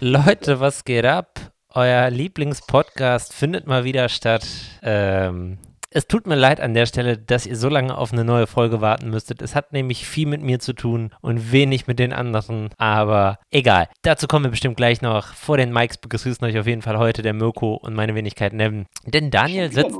Leute, 0.00 0.60
was 0.60 0.84
geht 0.84 1.04
ab? 1.04 1.40
Euer 1.74 2.08
Lieblingspodcast 2.08 3.34
findet 3.34 3.66
mal 3.66 3.82
wieder 3.82 4.08
statt. 4.08 4.46
Ähm, 4.80 5.58
es 5.90 6.06
tut 6.06 6.26
mir 6.26 6.34
leid 6.34 6.60
an 6.60 6.74
der 6.74 6.86
Stelle, 6.86 7.16
dass 7.16 7.46
ihr 7.46 7.56
so 7.56 7.68
lange 7.68 7.96
auf 7.96 8.12
eine 8.12 8.24
neue 8.24 8.46
Folge 8.46 8.80
warten 8.80 9.10
müsstet. 9.10 9.40
Es 9.40 9.54
hat 9.54 9.72
nämlich 9.72 10.06
viel 10.06 10.28
mit 10.28 10.42
mir 10.42 10.58
zu 10.58 10.74
tun 10.74 11.10
und 11.22 11.50
wenig 11.50 11.86
mit 11.86 11.98
den 11.98 12.12
anderen. 12.12 12.70
Aber 12.76 13.38
egal. 13.50 13.88
Dazu 14.02 14.26
kommen 14.26 14.44
wir 14.44 14.50
bestimmt 14.50 14.76
gleich 14.76 15.00
noch. 15.00 15.26
Vor 15.28 15.56
den 15.56 15.72
Mikes 15.72 15.98
begrüßen 15.98 16.44
euch 16.44 16.58
auf 16.58 16.66
jeden 16.66 16.82
Fall 16.82 16.98
heute 16.98 17.22
der 17.22 17.32
Mirko 17.32 17.74
und 17.74 17.94
meine 17.94 18.14
Wenigkeit 18.14 18.52
Nevin. 18.52 18.86
Denn 19.06 19.30
Daniel 19.30 19.72
sitzt. 19.72 19.96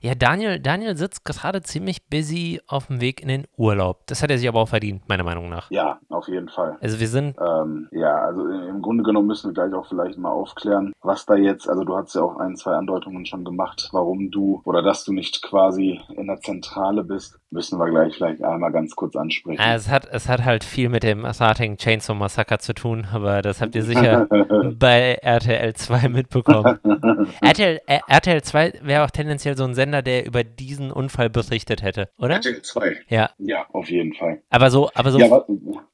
Ja, 0.00 0.14
Daniel, 0.14 0.60
Daniel 0.60 0.96
sitzt 0.96 1.24
gerade 1.24 1.62
ziemlich 1.62 2.06
busy 2.08 2.60
auf 2.68 2.86
dem 2.86 3.00
Weg 3.00 3.20
in 3.20 3.28
den 3.28 3.46
Urlaub. 3.56 4.06
Das 4.06 4.22
hat 4.22 4.30
er 4.30 4.38
sich 4.38 4.48
aber 4.48 4.60
auch 4.60 4.68
verdient, 4.68 5.08
meiner 5.08 5.24
Meinung 5.24 5.48
nach. 5.48 5.70
Ja, 5.70 5.98
auf 6.08 6.28
jeden 6.28 6.48
Fall. 6.48 6.76
Also 6.80 7.00
wir 7.00 7.08
sind. 7.08 7.36
Ähm, 7.40 7.88
ja, 7.90 8.16
also 8.16 8.46
im 8.46 8.80
Grunde 8.80 9.02
genommen 9.02 9.26
müssen 9.26 9.50
wir 9.50 9.54
gleich 9.54 9.74
auch 9.74 9.86
vielleicht 9.86 10.18
mal 10.18 10.30
aufklären, 10.30 10.92
was 11.02 11.26
da 11.26 11.34
jetzt, 11.34 11.68
also 11.68 11.84
du 11.84 11.96
hast 11.96 12.14
ja 12.14 12.22
auch 12.22 12.36
ein, 12.36 12.56
zwei 12.56 12.74
Andeutungen 12.74 13.26
schon 13.26 13.44
gemacht, 13.44 13.88
warum 13.92 14.30
du 14.30 14.62
oder 14.64 14.82
das 14.82 14.99
dass 15.00 15.06
du 15.06 15.12
nicht 15.14 15.40
quasi 15.40 15.98
in 16.14 16.26
der 16.26 16.40
Zentrale 16.40 17.02
bist, 17.02 17.38
müssen 17.50 17.78
wir 17.78 17.88
gleich 17.88 18.16
vielleicht 18.16 18.44
einmal 18.44 18.70
ganz 18.70 18.94
kurz 18.94 19.16
ansprechen. 19.16 19.62
Es 19.62 19.88
hat, 19.88 20.06
es 20.12 20.28
hat 20.28 20.44
halt 20.44 20.62
viel 20.62 20.90
mit 20.90 21.02
dem 21.04 21.26
Starting 21.32 21.78
Chainsaw 21.78 22.14
Massacre 22.14 22.58
zu 22.58 22.74
tun, 22.74 23.06
aber 23.10 23.40
das 23.40 23.62
habt 23.62 23.74
ihr 23.74 23.82
sicher 23.82 24.26
bei 24.78 25.14
RTL 25.22 25.72
2 25.72 26.08
mitbekommen. 26.10 26.78
RTL, 27.40 27.80
äh, 27.86 28.00
RTL 28.08 28.42
2 28.42 28.80
wäre 28.82 29.04
auch 29.04 29.10
tendenziell 29.10 29.56
so 29.56 29.64
ein 29.64 29.74
Sender, 29.74 30.02
der 30.02 30.26
über 30.26 30.44
diesen 30.44 30.92
Unfall 30.92 31.30
berichtet 31.30 31.82
hätte, 31.82 32.10
oder? 32.18 32.34
RTL 32.34 32.60
2. 32.60 32.96
Ja. 33.08 33.30
Ja, 33.38 33.64
auf 33.72 33.88
jeden 33.88 34.12
Fall. 34.12 34.42
Aber 34.50 34.70
so, 34.70 34.90
aber 34.94 35.12
so, 35.12 35.18
Ja, 35.18 35.46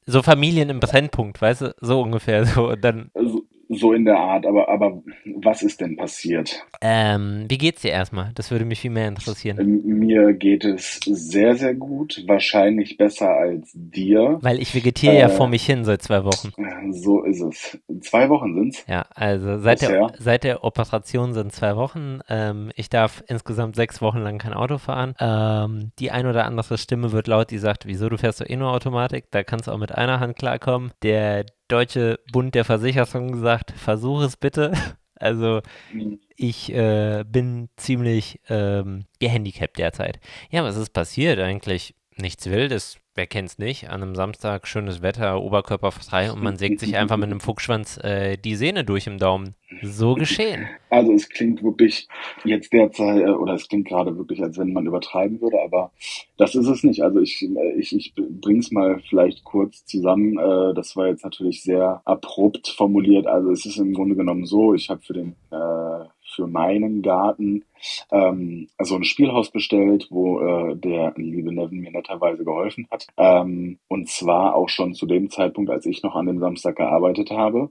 so 0.05 0.21
Familien 0.21 0.69
im 0.69 0.81
Brennpunkt, 0.81 1.41
weißt 1.41 1.61
du, 1.61 1.75
so 1.79 2.01
ungefähr. 2.01 2.45
So, 2.45 2.75
dann, 2.75 3.09
so, 3.15 3.43
so 3.69 3.93
in 3.93 4.05
der 4.05 4.17
Art, 4.17 4.45
aber, 4.45 4.69
aber 4.69 5.01
was 5.35 5.61
ist 5.61 5.81
denn 5.81 5.95
passiert? 5.97 6.63
ähm, 6.81 7.45
wie 7.49 7.57
geht's 7.57 7.81
dir 7.81 7.91
erstmal? 7.91 8.31
Das 8.35 8.51
würde 8.51 8.65
mich 8.65 8.79
viel 8.79 8.91
mehr 8.91 9.07
interessieren. 9.07 9.57
Ähm, 9.59 9.81
Mir 9.85 10.33
geht 10.33 10.63
es 10.63 10.99
sehr, 11.05 11.55
sehr 11.55 11.73
gut, 11.73 12.23
wahrscheinlich 12.27 12.97
besser 12.97 13.29
als 13.29 13.71
dir. 13.73 14.37
Weil 14.41 14.61
ich 14.61 14.73
vegetiere 14.75 15.17
ja 15.17 15.27
Äh. 15.27 15.29
vor 15.29 15.47
mich 15.47 15.65
hin 15.65 15.83
seit 15.85 16.01
zwei 16.01 16.23
Wochen. 16.23 16.51
So 16.91 17.23
ist 17.23 17.41
es. 17.41 17.77
Zwei 18.01 18.29
Wochen 18.29 18.53
sind's. 18.53 18.85
Ja, 18.87 19.05
also 19.15 19.57
seit 19.59 19.81
der, 19.81 20.11
seit 20.17 20.43
der 20.43 20.63
Operation 20.63 21.33
sind 21.33 21.51
zwei 21.51 21.75
Wochen. 21.75 22.19
Ähm, 22.29 22.71
ich 22.75 22.89
darf 22.89 23.23
insgesamt 23.27 23.75
sechs 23.75 24.01
Wochen 24.01 24.19
lang 24.19 24.37
kein 24.37 24.53
Auto 24.53 24.77
fahren. 24.77 25.13
Ähm, 25.19 25.91
die 25.99 26.11
ein 26.11 26.25
oder 26.27 26.45
andere 26.45 26.77
Stimme 26.77 27.11
wird 27.11 27.27
laut, 27.27 27.51
die 27.51 27.57
sagt, 27.57 27.85
wieso, 27.87 28.07
du 28.09 28.17
fährst 28.17 28.41
doch 28.41 28.47
eh 28.49 28.55
nur 28.55 28.71
Automatik, 28.71 29.25
da 29.31 29.43
kannst 29.43 29.67
du 29.67 29.71
auch 29.71 29.77
mit 29.77 29.91
einer 29.93 30.19
Hand 30.19 30.37
klarkommen. 30.37 30.91
Der 31.03 31.45
Deutsche 31.67 32.19
Bund 32.31 32.55
der 32.55 32.65
Versicherung 32.65 33.39
sagt, 33.39 33.71
versuch 33.71 34.21
es 34.21 34.37
bitte. 34.37 34.73
Also 35.19 35.63
ich 36.35 36.71
äh, 36.71 37.23
bin 37.27 37.69
ziemlich 37.75 38.39
ähm, 38.49 39.05
gehandicapt 39.17 39.79
derzeit. 39.79 40.19
Ja, 40.51 40.63
was 40.63 40.77
ist 40.77 40.91
passiert 40.91 41.39
eigentlich? 41.39 41.95
Nichts 42.17 42.45
Wildes. 42.45 42.99
Wer 43.17 43.25
kennt's 43.25 43.57
nicht? 43.57 43.89
An 43.89 44.03
einem 44.03 44.13
Samstag 44.13 44.67
schönes 44.67 45.01
Wetter, 45.01 45.41
Oberkörper 45.41 45.91
frei 45.91 46.31
und 46.31 46.43
man 46.43 46.55
sägt 46.55 46.79
sich 46.79 46.97
einfach 46.97 47.17
mit 47.17 47.31
einem 47.31 47.39
Fuchsschwanz 47.39 47.97
äh, 48.03 48.37
die 48.37 48.53
Sehne 48.53 48.83
durch 48.83 49.07
im 49.07 49.17
Daumen. 49.17 49.55
So 49.81 50.13
geschehen. 50.13 50.67
Also 50.91 51.11
es 51.13 51.27
klingt 51.27 51.63
wirklich 51.63 52.07
jetzt 52.45 52.71
derzeit, 52.71 53.23
äh, 53.23 53.29
oder 53.31 53.55
es 53.55 53.67
klingt 53.67 53.87
gerade 53.87 54.15
wirklich, 54.19 54.39
als 54.43 54.59
wenn 54.59 54.71
man 54.71 54.85
übertreiben 54.85 55.41
würde, 55.41 55.59
aber 55.63 55.91
das 56.37 56.53
ist 56.53 56.67
es 56.67 56.83
nicht. 56.83 57.01
Also 57.01 57.19
ich, 57.19 57.41
äh, 57.41 57.73
ich, 57.79 57.95
ich 57.95 58.13
bring's 58.15 58.69
mal 58.69 59.01
vielleicht 59.09 59.43
kurz 59.43 59.83
zusammen. 59.85 60.37
Äh, 60.37 60.75
Das 60.75 60.95
war 60.95 61.07
jetzt 61.07 61.23
natürlich 61.23 61.63
sehr 61.63 62.03
abrupt 62.05 62.67
formuliert. 62.67 63.25
Also 63.25 63.49
es 63.49 63.65
ist 63.65 63.77
im 63.77 63.93
Grunde 63.93 64.15
genommen 64.15 64.45
so, 64.45 64.75
ich 64.75 64.89
habe 64.91 65.01
für 65.01 65.13
den 65.13 65.35
äh, 65.49 66.05
für 66.27 66.47
meinen 66.47 67.01
Garten 67.01 67.63
ähm, 68.11 68.67
also 68.77 68.95
ein 68.95 69.03
Spielhaus 69.03 69.51
bestellt, 69.51 70.07
wo 70.09 70.39
äh, 70.39 70.75
der 70.75 71.13
liebe 71.15 71.53
Nevin 71.53 71.81
mir 71.81 71.91
netterweise 71.91 72.43
geholfen 72.43 72.87
hat. 72.91 73.07
Ähm, 73.17 73.79
und 73.87 74.09
zwar 74.09 74.55
auch 74.55 74.69
schon 74.69 74.93
zu 74.93 75.05
dem 75.05 75.29
Zeitpunkt, 75.29 75.69
als 75.69 75.85
ich 75.85 76.03
noch 76.03 76.15
an 76.15 76.25
dem 76.25 76.39
Samstag 76.39 76.75
gearbeitet 76.77 77.31
habe. 77.31 77.69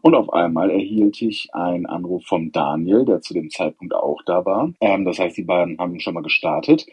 Und 0.00 0.14
auf 0.14 0.32
einmal 0.32 0.70
erhielt 0.70 1.20
ich 1.22 1.54
einen 1.54 1.86
Anruf 1.86 2.24
vom 2.24 2.52
Daniel, 2.52 3.04
der 3.04 3.20
zu 3.20 3.34
dem 3.34 3.50
Zeitpunkt 3.50 3.94
auch 3.94 4.22
da 4.24 4.44
war. 4.44 4.72
Ähm, 4.80 5.04
das 5.04 5.18
heißt, 5.18 5.36
die 5.36 5.44
beiden 5.44 5.78
haben 5.78 5.98
schon 6.00 6.14
mal 6.14 6.22
gestartet. 6.22 6.86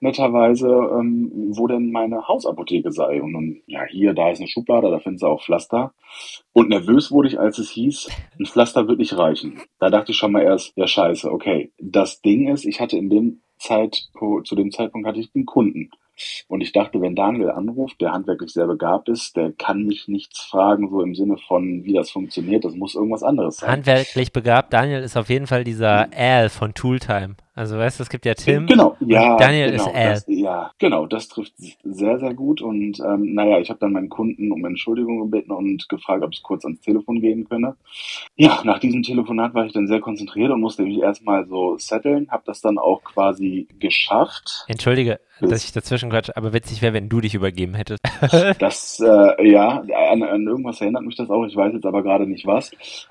Netterweise, 0.00 0.68
ähm, 0.68 1.30
wo 1.54 1.66
denn 1.66 1.90
meine 1.92 2.26
Hausapotheke 2.26 2.90
sei. 2.90 3.20
Und 3.22 3.32
nun, 3.32 3.62
ja, 3.66 3.84
hier, 3.84 4.14
da 4.14 4.30
ist 4.30 4.40
eine 4.40 4.48
Schublade, 4.48 4.90
da 4.90 4.98
finden 4.98 5.18
sie 5.18 5.28
auch 5.28 5.42
Pflaster. 5.42 5.92
Und 6.52 6.70
nervös 6.70 7.10
wurde 7.12 7.28
ich, 7.28 7.38
als 7.38 7.58
es 7.58 7.70
hieß, 7.70 8.08
ein 8.38 8.46
Pflaster 8.46 8.88
wird 8.88 8.98
nicht 8.98 9.16
reichen. 9.16 9.60
Da 9.78 9.90
dachte 9.90 10.12
ich 10.12 10.18
schon 10.18 10.32
mal 10.32 10.42
erst, 10.42 10.76
ja 10.76 10.86
scheiße, 10.86 11.30
okay. 11.30 11.72
Das 11.78 12.22
Ding 12.22 12.48
ist, 12.48 12.64
ich 12.64 12.80
hatte 12.80 12.96
in 12.96 13.10
dem 13.10 13.42
Zeitpunkt, 13.58 14.46
zu 14.46 14.54
dem 14.54 14.70
Zeitpunkt 14.70 15.06
hatte 15.06 15.20
ich 15.20 15.30
einen 15.34 15.46
Kunden. 15.46 15.90
Und 16.48 16.60
ich 16.60 16.72
dachte, 16.72 17.00
wenn 17.00 17.14
Daniel 17.14 17.50
anruft, 17.50 18.00
der 18.00 18.12
handwerklich 18.12 18.52
sehr 18.52 18.66
begabt 18.66 19.08
ist, 19.08 19.36
der 19.36 19.52
kann 19.52 19.84
mich 19.84 20.08
nichts 20.08 20.40
fragen, 20.40 20.90
so 20.90 21.02
im 21.02 21.14
Sinne 21.14 21.36
von, 21.38 21.84
wie 21.84 21.92
das 21.92 22.10
funktioniert. 22.10 22.64
Das 22.64 22.74
muss 22.74 22.94
irgendwas 22.94 23.22
anderes 23.22 23.58
sein. 23.58 23.70
Handwerklich 23.70 24.32
begabt. 24.32 24.72
Daniel 24.72 25.02
ist 25.02 25.16
auf 25.16 25.28
jeden 25.28 25.46
Fall 25.46 25.64
dieser 25.64 26.08
Al 26.14 26.48
von 26.48 26.74
Tooltime. 26.74 27.36
Also 27.60 27.76
weißt 27.76 27.98
du, 27.98 28.04
es 28.04 28.08
gibt 28.08 28.24
ja 28.24 28.32
Tim. 28.32 28.64
Genau, 28.66 28.96
ja. 29.00 29.36
Daniel 29.36 29.70
genau, 29.72 29.84
ist 29.84 29.94
Al. 29.94 30.10
Das, 30.14 30.24
ja, 30.28 30.70
genau, 30.78 31.04
das 31.04 31.28
trifft 31.28 31.52
sehr, 31.84 32.18
sehr 32.18 32.32
gut. 32.32 32.62
Und 32.62 32.98
ähm, 33.00 33.34
naja, 33.34 33.58
ich 33.60 33.68
habe 33.68 33.78
dann 33.80 33.92
meinen 33.92 34.08
Kunden 34.08 34.50
um 34.50 34.64
Entschuldigung 34.64 35.20
gebeten 35.20 35.52
und 35.52 35.86
gefragt, 35.90 36.24
ob 36.24 36.32
es 36.32 36.42
kurz 36.42 36.64
ans 36.64 36.80
Telefon 36.80 37.20
gehen 37.20 37.46
könne. 37.46 37.76
Ja, 38.36 38.62
nach 38.64 38.78
diesem 38.78 39.02
Telefonat 39.02 39.52
war 39.52 39.66
ich 39.66 39.74
dann 39.74 39.88
sehr 39.88 40.00
konzentriert 40.00 40.50
und 40.50 40.62
musste 40.62 40.84
mich 40.84 41.00
erstmal 41.00 41.46
so 41.48 41.76
setteln, 41.76 42.28
habe 42.30 42.44
das 42.46 42.62
dann 42.62 42.78
auch 42.78 43.04
quasi 43.04 43.68
geschafft. 43.78 44.64
Entschuldige, 44.66 45.20
Das- 45.40 45.50
dass 45.50 45.64
ich 45.64 45.72
dazwischen 45.72 46.08
quatsche, 46.08 46.34
aber 46.38 46.54
witzig 46.54 46.80
wäre, 46.80 46.94
wenn 46.94 47.10
du 47.10 47.20
dich 47.20 47.34
übergeben 47.34 47.74
hättest. 47.74 48.00
Das, 48.58 49.00
äh, 49.00 49.50
ja, 49.50 49.82
an, 50.10 50.22
an 50.22 50.46
irgendwas 50.46 50.80
erinnert 50.80 51.02
mich 51.02 51.16
das 51.16 51.28
auch, 51.30 51.44
ich 51.44 51.56
weiß 51.56 51.72
jetzt 51.74 51.86
aber 51.86 52.02
gerade 52.02 52.26
nicht 52.26 52.46
was. 52.46 52.70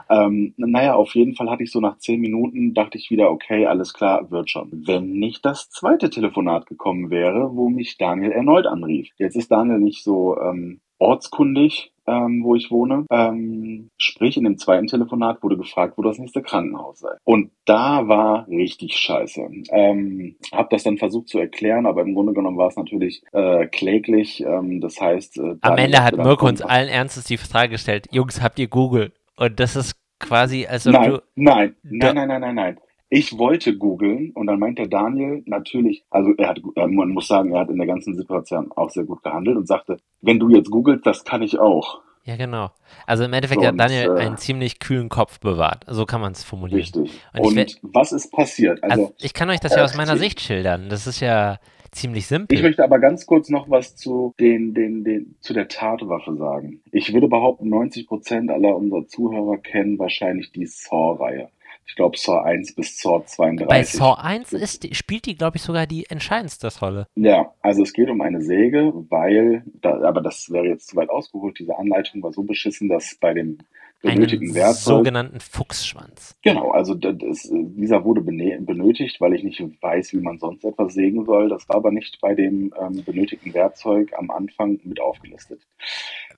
Ähm, 0.10 0.54
naja, 0.58 0.96
auf 0.96 1.14
jeden 1.16 1.36
Fall 1.36 1.50
hatte 1.50 1.64
ich 1.64 1.72
so 1.72 1.80
nach 1.80 1.98
zehn 1.98 2.20
Minuten, 2.20 2.74
dachte 2.74 2.98
ich 2.98 3.10
wieder, 3.12 3.30
okay, 3.32 3.66
alles 3.66 3.94
klar, 3.94 4.30
wird 4.32 4.39
schon. 4.48 4.84
Wenn 4.86 5.12
nicht 5.12 5.44
das 5.46 5.70
zweite 5.70 6.10
Telefonat 6.10 6.66
gekommen 6.68 7.10
wäre, 7.10 7.56
wo 7.56 7.70
mich 7.70 7.98
Daniel 7.98 8.32
erneut 8.32 8.66
anrief. 8.68 9.10
Jetzt 9.18 9.36
ist 9.36 9.52
Daniel 9.52 9.80
nicht 9.80 10.04
so 10.04 10.38
ähm, 10.40 10.80
ortskundig, 11.00 11.92
ähm, 12.06 12.44
wo 12.44 12.56
ich 12.56 12.72
wohne. 12.72 13.06
Ähm, 13.10 13.90
sprich, 13.98 14.38
in 14.38 14.44
dem 14.44 14.58
zweiten 14.58 14.88
Telefonat 14.88 15.42
wurde 15.44 15.58
gefragt, 15.58 15.94
wo 15.98 16.02
das 16.02 16.20
nächste 16.20 16.42
Krankenhaus 16.42 17.00
sei. 17.00 17.16
Und 17.24 17.52
da 17.66 18.08
war 18.08 18.48
richtig 18.48 18.98
scheiße. 18.98 19.48
Ähm, 19.72 20.36
hab 20.52 20.70
das 20.70 20.84
dann 20.84 20.98
versucht 20.98 21.30
zu 21.30 21.40
erklären, 21.40 21.86
aber 21.86 22.02
im 22.02 22.14
Grunde 22.14 22.34
genommen 22.34 22.58
war 22.58 22.68
es 22.68 22.76
natürlich 22.76 23.22
äh, 23.32 23.68
kläglich. 23.68 24.44
Ähm, 24.44 24.82
das 24.82 25.00
heißt, 25.00 25.38
äh, 25.40 25.56
Am 25.62 25.78
Ende 25.78 26.04
hat 26.04 26.18
Mirko 26.18 26.48
uns 26.48 26.62
allen 26.62 26.90
Ernstes 26.90 27.26
die 27.26 27.38
Frage 27.38 27.70
gestellt, 27.70 28.08
Jungs, 28.12 28.42
habt 28.42 28.60
ihr 28.60 28.68
Google? 28.68 29.14
Und 29.36 29.60
das 29.60 29.76
ist 29.76 29.96
quasi, 30.20 30.66
als 30.66 30.86
ob 30.86 30.94
Nein, 30.94 31.12
du. 31.12 31.22
nein, 31.36 31.76
nein, 31.84 32.16
nein, 32.16 32.28
nein, 32.28 32.42
nein, 32.42 32.56
nein. 32.56 32.78
Ich 33.12 33.38
wollte 33.40 33.76
googeln 33.76 34.32
und 34.36 34.48
dann 34.48 34.60
meinte 34.60 34.88
Daniel 34.88 35.42
natürlich, 35.48 36.04
also 36.12 36.32
er 36.38 36.50
hat, 36.50 36.60
äh, 36.76 36.88
man 36.88 37.10
muss 37.10 37.28
sagen, 37.28 37.52
er 37.54 37.62
hat 37.62 37.70
in 37.70 37.78
der 37.78 37.88
ganzen 37.88 38.16
Situation 38.16 38.72
auch 38.76 38.92
sehr 38.92 39.04
gut 39.06 39.24
gehandelt 39.24 39.58
und 39.58 39.68
sagte, 39.68 39.98
wenn 40.22 40.40
du 40.40 40.50
jetzt 40.50 40.70
googelst, 40.70 41.06
das 41.08 41.24
kann 41.26 41.42
ich 41.42 41.60
auch. 41.60 42.02
Ja, 42.26 42.36
genau. 42.36 42.70
Also 43.08 43.24
im 43.24 43.34
Endeffekt 43.34 43.62
So, 43.62 43.66
hat 43.68 43.72
und, 43.74 43.80
Daniel 43.80 44.16
äh, 44.16 44.20
einen 44.22 44.38
ziemlich 44.38 44.78
kühlen 44.80 45.10
Kopf 45.10 45.40
bewahrt. 45.40 45.86
So 45.88 46.06
kann 46.06 46.22
man 46.22 46.34
es 46.34 46.44
formulieren. 46.44 46.82
Richtig. 46.82 47.20
Und 47.34 47.48
Und, 47.48 47.56
werd- 47.56 47.80
was 47.82 48.12
ist 48.12 48.32
passiert? 48.32 48.84
Also, 48.84 49.02
Also 49.06 49.14
ich 49.20 49.34
kann 49.34 49.50
euch 49.50 49.60
das 49.60 49.76
ja 49.76 49.84
aus 49.84 49.96
äh, 49.96 49.98
meiner 49.98 50.14
ich- 50.14 50.20
Sicht 50.20 50.42
schildern. 50.42 50.90
Das 50.90 51.08
ist 51.08 51.20
ja 51.22 51.58
ziemlich 51.92 52.28
simpel. 52.28 52.56
ich 52.56 52.62
möchte 52.62 52.84
aber 52.84 53.00
ganz 53.00 53.26
kurz 53.26 53.50
noch 53.50 53.68
was 53.72 53.96
zu 53.96 54.36
den, 54.40 54.76
den, 54.76 55.04
den, 55.04 55.36
zu 55.40 55.56
der 55.56 55.68
Tatwaffe 55.68 56.36
sagen. 56.36 56.82
Ich 56.92 57.12
würde 57.12 57.28
behaupten, 57.28 57.70
90 57.70 58.06
Prozent 58.06 58.52
aller 58.52 58.76
unserer 58.76 59.08
Zuhörer 59.08 59.58
kennen 59.58 59.98
wahrscheinlich 59.98 60.52
die 60.52 60.68
Saw-Reihe. 60.68 61.50
Ich 61.88 61.96
glaube, 61.96 62.18
Saw 62.18 62.42
1 62.44 62.76
bis 62.76 63.00
Saw 63.00 63.24
32. 63.26 63.68
Bei 63.68 63.84
Saw 63.84 64.14
1 64.22 64.54
ist, 64.54 64.96
spielt 64.96 65.26
die, 65.26 65.36
glaube 65.36 65.58
ich, 65.58 65.64
sogar 65.64 65.88
die 65.88 66.06
entscheidendste 66.10 66.70
Rolle. 66.80 67.08
Ja, 67.16 67.54
also 67.62 67.82
es 67.84 67.94
geht 67.94 68.10
um 68.10 68.22
eine 68.22 68.42
Säge, 68.42 68.94
weil, 69.10 69.64
da, 69.82 70.00
aber 70.04 70.22
das 70.22 70.50
wäre 70.52 70.68
jetzt 70.68 70.88
zu 70.90 70.96
weit 70.96 71.10
ausgeholt, 71.10 71.58
diese 71.60 71.78
Anleitung 71.78 72.22
war 72.24 72.32
so 72.32 72.44
beschissen, 72.44 72.88
dass 72.90 73.16
bei 73.20 73.34
dem 73.34 73.58
benötigten 74.02 74.54
Werkzeug, 74.56 74.96
sogenannten 74.98 75.42
Fuchsschwanz. 75.42 76.38
genau, 76.42 76.72
also 76.72 76.94
da- 76.96 77.12
das, 77.12 77.50
dieser 77.52 78.06
wurde 78.06 78.22
benötigt, 78.22 79.20
weil 79.20 79.34
ich 79.34 79.44
nicht 79.44 79.62
weiß, 79.82 80.14
wie 80.14 80.22
man 80.22 80.38
sonst 80.40 80.64
etwas 80.64 80.94
sägen 80.94 81.26
soll. 81.26 81.50
Das 81.50 81.68
war 81.68 81.76
aber 81.78 81.92
nicht 81.92 82.22
bei 82.22 82.34
dem 82.34 82.74
ähm, 82.80 83.04
benötigten 83.04 83.54
Werkzeug 83.54 84.14
am 84.18 84.32
Anfang 84.32 84.80
mit 84.86 85.02
aufgelistet. 85.02 85.60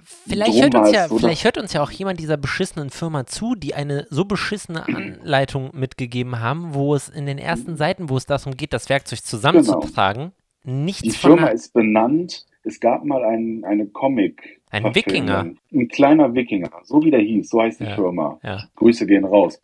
Vielleicht 0.06 0.62
hört, 0.62 0.76
uns 0.76 0.92
ja, 0.92 1.08
vielleicht 1.08 1.44
hört 1.44 1.58
uns 1.58 1.74
ja 1.74 1.82
auch 1.84 1.92
jemand 1.92 2.20
dieser 2.20 2.38
beschissenen 2.38 2.90
Firma 2.90 3.26
zu, 3.26 3.56
die 3.56 3.74
eine 3.74 4.08
so 4.10 4.26
beschissene 4.26 4.86
Anleitung 4.88 5.72
mitgegeben 5.74 6.40
haben, 6.40 6.74
wo 6.74 6.96
es 6.96 7.10
in 7.10 7.26
den 7.26 7.38
ersten 7.38 7.78
Seiten, 7.78 8.10
wo 8.10 8.18
es 8.18 8.26
darum 8.26 8.56
geht, 8.58 8.74
das 8.74 8.90
Werkzeug 8.90 9.24
zusammenzutragen, 9.24 10.32
nichts 10.64 11.02
Die 11.02 11.12
von 11.12 11.32
Firma 11.32 11.48
einer, 11.48 11.52
ist 11.54 11.74
benannt 11.74 12.46
es 12.64 12.80
gab 12.80 13.04
mal 13.04 13.24
ein, 13.24 13.64
eine 13.66 13.88
Comic. 13.88 14.62
Ein 14.70 14.96
Wikinger. 14.96 15.52
Ein 15.74 15.88
kleiner 15.88 16.34
Wikinger, 16.34 16.70
so 16.84 17.04
wie 17.04 17.12
der 17.12 17.20
hieß, 17.20 17.50
so 17.50 17.62
heißt 17.62 17.80
die 17.80 17.86
Ja, 17.86 17.96
Firma. 17.96 18.40
ja. 18.44 18.64
Grüße 18.76 19.06
gehen 19.08 19.26
raus. 19.26 19.62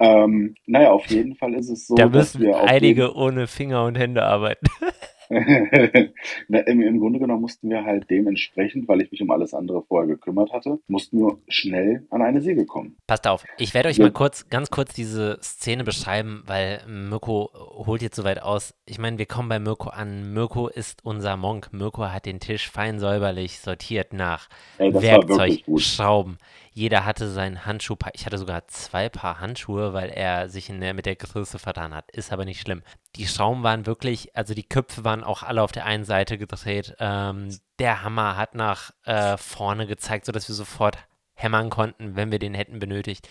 Ja. 0.00 0.24
Ähm, 0.24 0.54
naja, 0.66 0.90
auf 0.90 1.06
jeden 1.06 1.34
Fall 1.36 1.54
ist 1.54 1.70
es 1.70 1.86
so, 1.86 1.94
Da 1.94 2.06
dass 2.06 2.34
müssen 2.34 2.42
wir 2.42 2.60
einige 2.64 3.14
ohne 3.14 3.46
Finger 3.46 3.84
und 3.84 3.96
Hände 3.96 4.24
arbeiten. 4.24 4.66
Na, 6.48 6.58
im, 6.60 6.80
Im 6.82 6.98
Grunde 6.98 7.20
genommen 7.20 7.40
mussten 7.42 7.70
wir 7.70 7.84
halt 7.84 8.10
dementsprechend, 8.10 8.88
weil 8.88 9.00
ich 9.00 9.10
mich 9.12 9.22
um 9.22 9.30
alles 9.30 9.54
andere 9.54 9.82
vorher 9.82 10.08
gekümmert 10.08 10.52
hatte, 10.52 10.80
mussten 10.88 11.18
wir 11.18 11.38
schnell 11.48 12.04
an 12.10 12.20
eine 12.22 12.40
Säge 12.40 12.66
kommen. 12.66 12.96
Passt 13.06 13.26
auf, 13.28 13.44
ich 13.56 13.72
werde 13.72 13.88
euch 13.88 13.98
Ja. 13.98 14.06
mal 14.06 14.12
kurz, 14.12 14.48
ganz 14.48 14.70
kurz 14.70 14.92
diese 14.92 15.38
Szene 15.40 15.84
beschreiben, 15.84 16.42
weil 16.46 16.80
Mirko 16.88 17.50
holt 17.54 18.02
jetzt 18.02 18.16
so 18.16 18.24
weit 18.24 18.42
aus. 18.42 18.74
Ich 18.86 18.98
meine, 18.98 19.18
wir 19.18 19.26
kommen 19.26 19.48
bei 19.48 19.60
Mirko 19.60 19.90
an. 19.90 20.32
Mirko 20.32 20.68
ist 20.68 21.04
unser 21.04 21.36
Monk. 21.36 21.72
Mirko 21.72 22.06
hat 22.06 22.26
den 22.26 22.40
Tisch 22.40 22.68
fein 22.68 22.98
säuberlich 22.98 23.60
sortiert 23.60 24.12
nach 24.12 24.48
Ey, 24.78 24.92
Werkzeug. 24.92 25.62
Schrauben. 25.76 26.38
Jeder 26.72 27.04
hatte 27.04 27.28
seinen 27.28 27.66
Handschuh. 27.66 27.96
Ich 28.12 28.26
hatte 28.26 28.38
sogar 28.38 28.66
zwei 28.68 29.08
Paar 29.08 29.40
Handschuhe, 29.40 29.92
weil 29.92 30.08
er 30.10 30.48
sich 30.48 30.70
in 30.70 30.80
der, 30.80 30.94
mit 30.94 31.06
der 31.06 31.16
Größe 31.16 31.58
vertan 31.58 31.94
hat. 31.94 32.10
Ist 32.12 32.32
aber 32.32 32.44
nicht 32.44 32.60
schlimm. 32.60 32.82
Die 33.16 33.26
Schrauben 33.26 33.62
waren 33.64 33.86
wirklich, 33.86 34.36
also 34.36 34.54
die 34.54 34.68
Köpfe 34.68 35.04
waren 35.04 35.24
auch 35.24 35.42
alle 35.42 35.62
auf 35.62 35.72
der 35.72 35.84
einen 35.84 36.04
Seite 36.04 36.38
gedreht. 36.38 36.94
Ähm, 37.00 37.58
der 37.80 38.04
Hammer 38.04 38.36
hat 38.36 38.54
nach 38.54 38.90
äh, 39.04 39.36
vorne 39.36 39.86
gezeigt, 39.86 40.26
sodass 40.26 40.48
wir 40.48 40.54
sofort 40.54 40.96
hämmern 41.34 41.70
konnten, 41.70 42.14
wenn 42.16 42.30
wir 42.30 42.38
den 42.38 42.54
hätten 42.54 42.78
benötigt. 42.78 43.28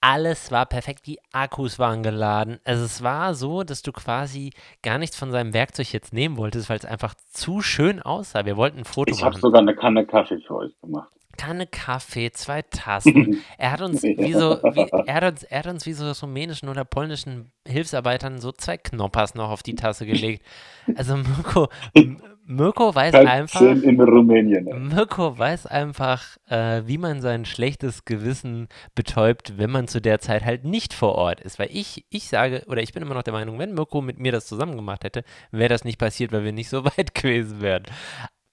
Alles 0.00 0.50
war 0.50 0.66
perfekt, 0.66 1.06
die 1.06 1.18
Akkus 1.32 1.78
waren 1.78 2.02
geladen. 2.02 2.58
Also 2.64 2.84
es 2.84 3.02
war 3.02 3.34
so, 3.34 3.62
dass 3.62 3.80
du 3.80 3.90
quasi 3.90 4.50
gar 4.82 4.98
nichts 4.98 5.16
von 5.16 5.30
seinem 5.30 5.54
Werkzeug 5.54 5.90
jetzt 5.94 6.12
nehmen 6.12 6.36
wolltest, 6.36 6.68
weil 6.68 6.76
es 6.76 6.84
einfach 6.84 7.14
zu 7.30 7.62
schön 7.62 8.02
aussah. 8.02 8.44
Wir 8.44 8.58
wollten 8.58 8.78
ein 8.80 8.84
Foto 8.84 9.10
Ich 9.14 9.22
habe 9.22 9.30
machen. 9.32 9.40
sogar 9.40 9.62
eine 9.62 9.74
Kanne 9.74 10.04
Kaffee 10.06 10.40
für 10.46 10.56
euch 10.56 10.78
gemacht. 10.80 11.08
Kanne 11.36 11.66
Kaffee, 11.66 12.30
zwei 12.32 12.62
Tassen. 12.62 13.42
Er 13.58 13.72
hat 13.72 13.80
uns 13.80 14.02
wie 14.02 14.32
so, 14.32 14.58
wie, 14.62 14.88
er 15.06 15.14
hat 15.14 15.24
uns, 15.24 15.42
er 15.44 15.58
hat 15.60 15.66
uns 15.66 15.86
wie 15.86 15.92
so 15.92 16.10
rumänischen 16.10 16.68
oder 16.68 16.84
polnischen 16.84 17.50
Hilfsarbeitern 17.66 18.40
so 18.40 18.52
zwei 18.52 18.76
Knoppers 18.76 19.34
noch 19.34 19.50
auf 19.50 19.62
die 19.62 19.74
Tasse 19.74 20.06
gelegt. 20.06 20.44
Also 20.96 21.16
Mirko, 21.16 21.68
Mirko 22.46 22.94
weiß 22.94 23.14
einfach, 23.14 23.60
Kalzin 23.60 23.88
in 23.88 24.00
Rumänien. 24.00 24.66
ey. 24.66 24.74
Mirko 24.78 25.38
weiß 25.38 25.66
einfach, 25.66 26.36
äh, 26.48 26.82
wie 26.84 26.98
man 26.98 27.22
sein 27.22 27.46
schlechtes 27.46 28.04
Gewissen 28.04 28.68
betäubt, 28.94 29.56
wenn 29.56 29.70
man 29.70 29.88
zu 29.88 30.00
der 30.00 30.20
Zeit 30.20 30.44
halt 30.44 30.64
nicht 30.64 30.92
vor 30.92 31.14
Ort 31.14 31.40
ist. 31.40 31.58
Weil 31.58 31.70
ich, 31.72 32.04
ich 32.10 32.28
sage, 32.28 32.62
oder 32.68 32.82
ich 32.82 32.92
bin 32.92 33.02
immer 33.02 33.14
noch 33.14 33.22
der 33.22 33.32
Meinung, 33.32 33.58
wenn 33.58 33.72
Mirko 33.72 34.02
mit 34.02 34.18
mir 34.18 34.32
das 34.32 34.46
zusammen 34.46 34.76
gemacht 34.76 35.04
hätte, 35.04 35.24
wäre 35.52 35.70
das 35.70 35.84
nicht 35.84 35.98
passiert, 35.98 36.32
weil 36.32 36.44
wir 36.44 36.52
nicht 36.52 36.68
so 36.68 36.84
weit 36.96 37.14
gewesen 37.14 37.62
wären. 37.62 37.84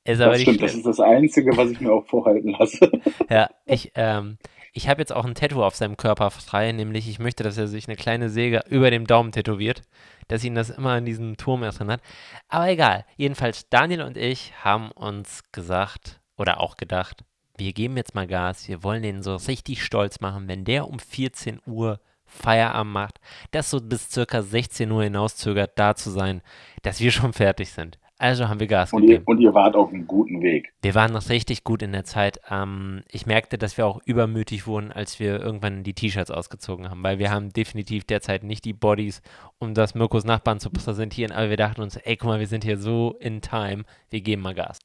Ist 0.04 0.20
aber 0.20 0.34
Das 0.34 0.42
stimmt, 0.42 0.62
das 0.62 0.74
ist 0.74 0.86
das 0.86 1.00
Einzige, 1.00 1.56
was 1.56 1.70
ich 1.70 1.80
mir 1.80 1.92
auch 1.92 2.06
vorhalten 2.08 2.56
lasse. 2.60 2.92
Ja, 3.30 3.50
ich, 3.66 3.92
ähm, 3.96 4.38
ich 4.74 4.88
habe 4.88 5.02
jetzt 5.02 5.14
auch 5.14 5.26
ein 5.26 5.36
Tattoo 5.36 5.64
auf 5.64 5.76
seinem 5.76 5.98
Körper 5.98 6.32
frei, 6.32 6.72
nämlich 6.72 7.08
ich 7.08 7.20
möchte, 7.20 7.44
dass 7.44 7.58
er 7.58 7.68
sich 7.68 7.88
eine 7.88 7.98
kleine 7.98 8.30
Säge 8.30 8.64
über 8.70 8.90
dem 8.90 9.06
Daumen 9.06 9.32
tätowiert, 9.32 9.82
dass 10.28 10.44
ihn 10.44 10.56
das 10.56 10.70
immer 10.70 10.92
an 10.92 11.06
diesen 11.06 11.38
Turm 11.38 11.64
erinnert. 11.64 12.02
Aber 12.48 12.70
egal, 12.70 13.06
jedenfalls 13.16 13.70
Daniel 13.70 14.02
und 14.02 14.18
ich 14.18 14.54
haben 14.64 14.92
uns 14.92 15.44
gesagt 15.52 16.20
oder 16.38 16.60
auch 16.60 16.78
gedacht, 16.78 17.24
wir 17.58 17.74
geben 17.74 17.98
jetzt 17.98 18.16
mal 18.16 18.28
Gas, 18.28 18.68
wir 18.68 18.84
wollen 18.84 19.04
den 19.04 19.22
so 19.22 19.36
richtig 19.36 19.84
stolz 19.84 20.20
machen, 20.20 20.48
wenn 20.48 20.66
der 20.66 20.88
um 20.88 21.00
14 21.00 21.60
Uhr 21.68 22.00
Feierabend 22.26 22.94
macht, 22.94 23.20
das 23.52 23.70
so 23.70 23.82
bis 23.82 24.10
circa 24.10 24.42
16 24.42 24.90
Uhr 24.90 25.04
hinauszögert, 25.04 25.78
da 25.78 25.96
zu 25.96 26.10
sein, 26.10 26.42
dass 26.82 27.02
wir 27.02 27.12
schon 27.12 27.34
fertig 27.34 27.72
sind. 27.72 28.00
Also 28.22 28.48
haben 28.48 28.60
wir 28.60 28.68
Gas 28.68 28.94
Und 28.94 29.02
gegeben. 29.02 29.24
ihr, 29.24 29.28
und 29.28 29.40
ihr 29.40 29.54
wart 29.56 29.76
auf 29.76 29.90
einem 29.90 30.06
guten 30.06 30.44
Weg. 30.44 30.72
Wir 30.84 30.94
waren 30.94 31.12
noch 31.12 31.28
richtig 31.30 31.64
gut 31.64 31.82
in 31.82 31.92
der 31.92 32.04
Zeit. 32.04 32.40
Ähm, 32.52 33.02
ich 33.12 33.26
merkte, 33.26 33.58
dass 33.58 33.78
wir 33.78 33.88
auch 33.88 34.00
übermütig 34.06 34.68
wurden, 34.68 34.92
als 34.92 35.20
wir 35.20 35.40
irgendwann 35.40 35.82
die 35.82 35.96
T-Shirts 35.96 36.30
ausgezogen 36.30 36.88
haben, 36.88 37.02
weil 37.02 37.18
wir 37.18 37.32
haben 37.32 37.52
definitiv 37.52 38.04
derzeit 38.04 38.44
nicht 38.44 38.64
die 38.64 38.74
Bodies, 38.74 39.24
um 39.58 39.74
das 39.74 39.96
Mirkos 39.96 40.24
Nachbarn 40.24 40.60
zu 40.60 40.70
präsentieren, 40.70 41.32
aber 41.32 41.50
wir 41.50 41.58
dachten 41.58 41.82
uns, 41.82 41.96
ey, 41.96 42.16
guck 42.16 42.28
mal, 42.28 42.40
wir 42.40 42.46
sind 42.46 42.64
hier 42.64 42.78
so 42.78 43.18
in 43.20 43.42
time, 43.42 43.86
wir 44.12 44.22
geben 44.22 44.44
mal 44.44 44.54
Gas. 44.54 44.78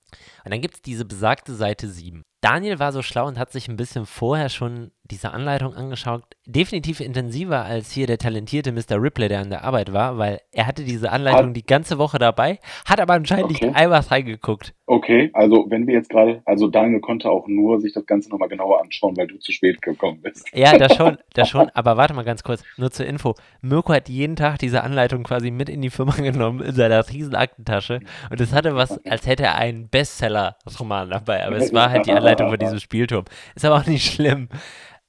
Und 0.46 0.52
dann 0.52 0.62
gibt 0.62 0.76
es 0.76 0.80
diese 0.80 1.04
besagte 1.04 1.54
Seite 1.54 1.88
7. 1.88 2.22
Daniel 2.40 2.78
war 2.78 2.92
so 2.92 3.02
schlau 3.02 3.26
und 3.26 3.38
hat 3.38 3.50
sich 3.52 3.68
ein 3.68 3.76
bisschen 3.76 4.06
vorher 4.06 4.48
schon 4.48 4.90
diese 5.10 5.32
Anleitung 5.32 5.72
angeschaut. 5.74 6.24
Definitiv 6.46 6.98
intensiver 7.00 7.64
als 7.64 7.92
hier 7.92 8.06
der 8.08 8.18
talentierte 8.18 8.72
Mr. 8.72 9.00
Ripley, 9.00 9.28
der 9.28 9.40
an 9.40 9.50
der 9.50 9.62
Arbeit 9.64 9.92
war, 9.92 10.18
weil 10.18 10.40
er 10.50 10.66
hatte 10.66 10.82
diese 10.84 11.12
Anleitung 11.12 11.54
die 11.54 11.64
ganze 11.64 11.98
Woche 11.98 12.18
dabei, 12.18 12.58
hat 12.84 13.00
aber 13.00 13.14
anscheinend 13.14 13.46
Okay. 13.46 13.66
nicht 13.66 13.76
einmal 13.76 14.00
reingeguckt. 14.00 14.74
Okay, 14.86 15.30
also 15.32 15.66
wenn 15.68 15.86
wir 15.86 15.94
jetzt 15.94 16.10
gerade, 16.10 16.42
also 16.44 16.68
Daniel 16.68 17.00
konnte 17.00 17.30
auch 17.30 17.46
nur 17.48 17.80
sich 17.80 17.92
das 17.92 18.04
Ganze 18.06 18.30
nochmal 18.30 18.48
genauer 18.48 18.80
anschauen, 18.80 19.16
weil 19.16 19.26
du 19.28 19.38
zu 19.38 19.52
spät 19.52 19.80
gekommen 19.82 20.20
bist. 20.22 20.46
Ja, 20.54 20.76
das 20.76 20.94
schon, 20.94 21.18
das 21.34 21.48
schon, 21.48 21.68
aber 21.70 21.96
warte 21.96 22.14
mal 22.14 22.24
ganz 22.24 22.42
kurz, 22.42 22.62
nur 22.76 22.90
zur 22.90 23.06
Info. 23.06 23.34
Mirko 23.60 23.92
hat 23.92 24.08
jeden 24.08 24.36
Tag 24.36 24.58
diese 24.58 24.82
Anleitung 24.82 25.22
quasi 25.22 25.50
mit 25.50 25.68
in 25.68 25.82
die 25.82 25.90
Firma 25.90 26.12
genommen, 26.16 26.60
in 26.60 26.74
seiner 26.74 27.08
riesen 27.08 27.34
Aktentasche 27.34 28.00
und 28.30 28.40
es 28.40 28.52
hatte 28.52 28.74
was, 28.74 29.04
als 29.06 29.26
hätte 29.26 29.44
er 29.44 29.56
einen 29.56 29.88
Bestseller-Roman 29.88 31.10
dabei, 31.10 31.46
aber 31.46 31.56
es 31.56 31.72
war 31.72 31.90
halt 31.90 32.06
die 32.06 32.12
Anleitung 32.12 32.25
von 32.48 32.58
diesem 32.58 32.80
Spielturm. 32.80 33.24
Ist 33.54 33.64
aber 33.64 33.76
auch 33.76 33.86
nicht 33.86 34.12
schlimm. 34.12 34.48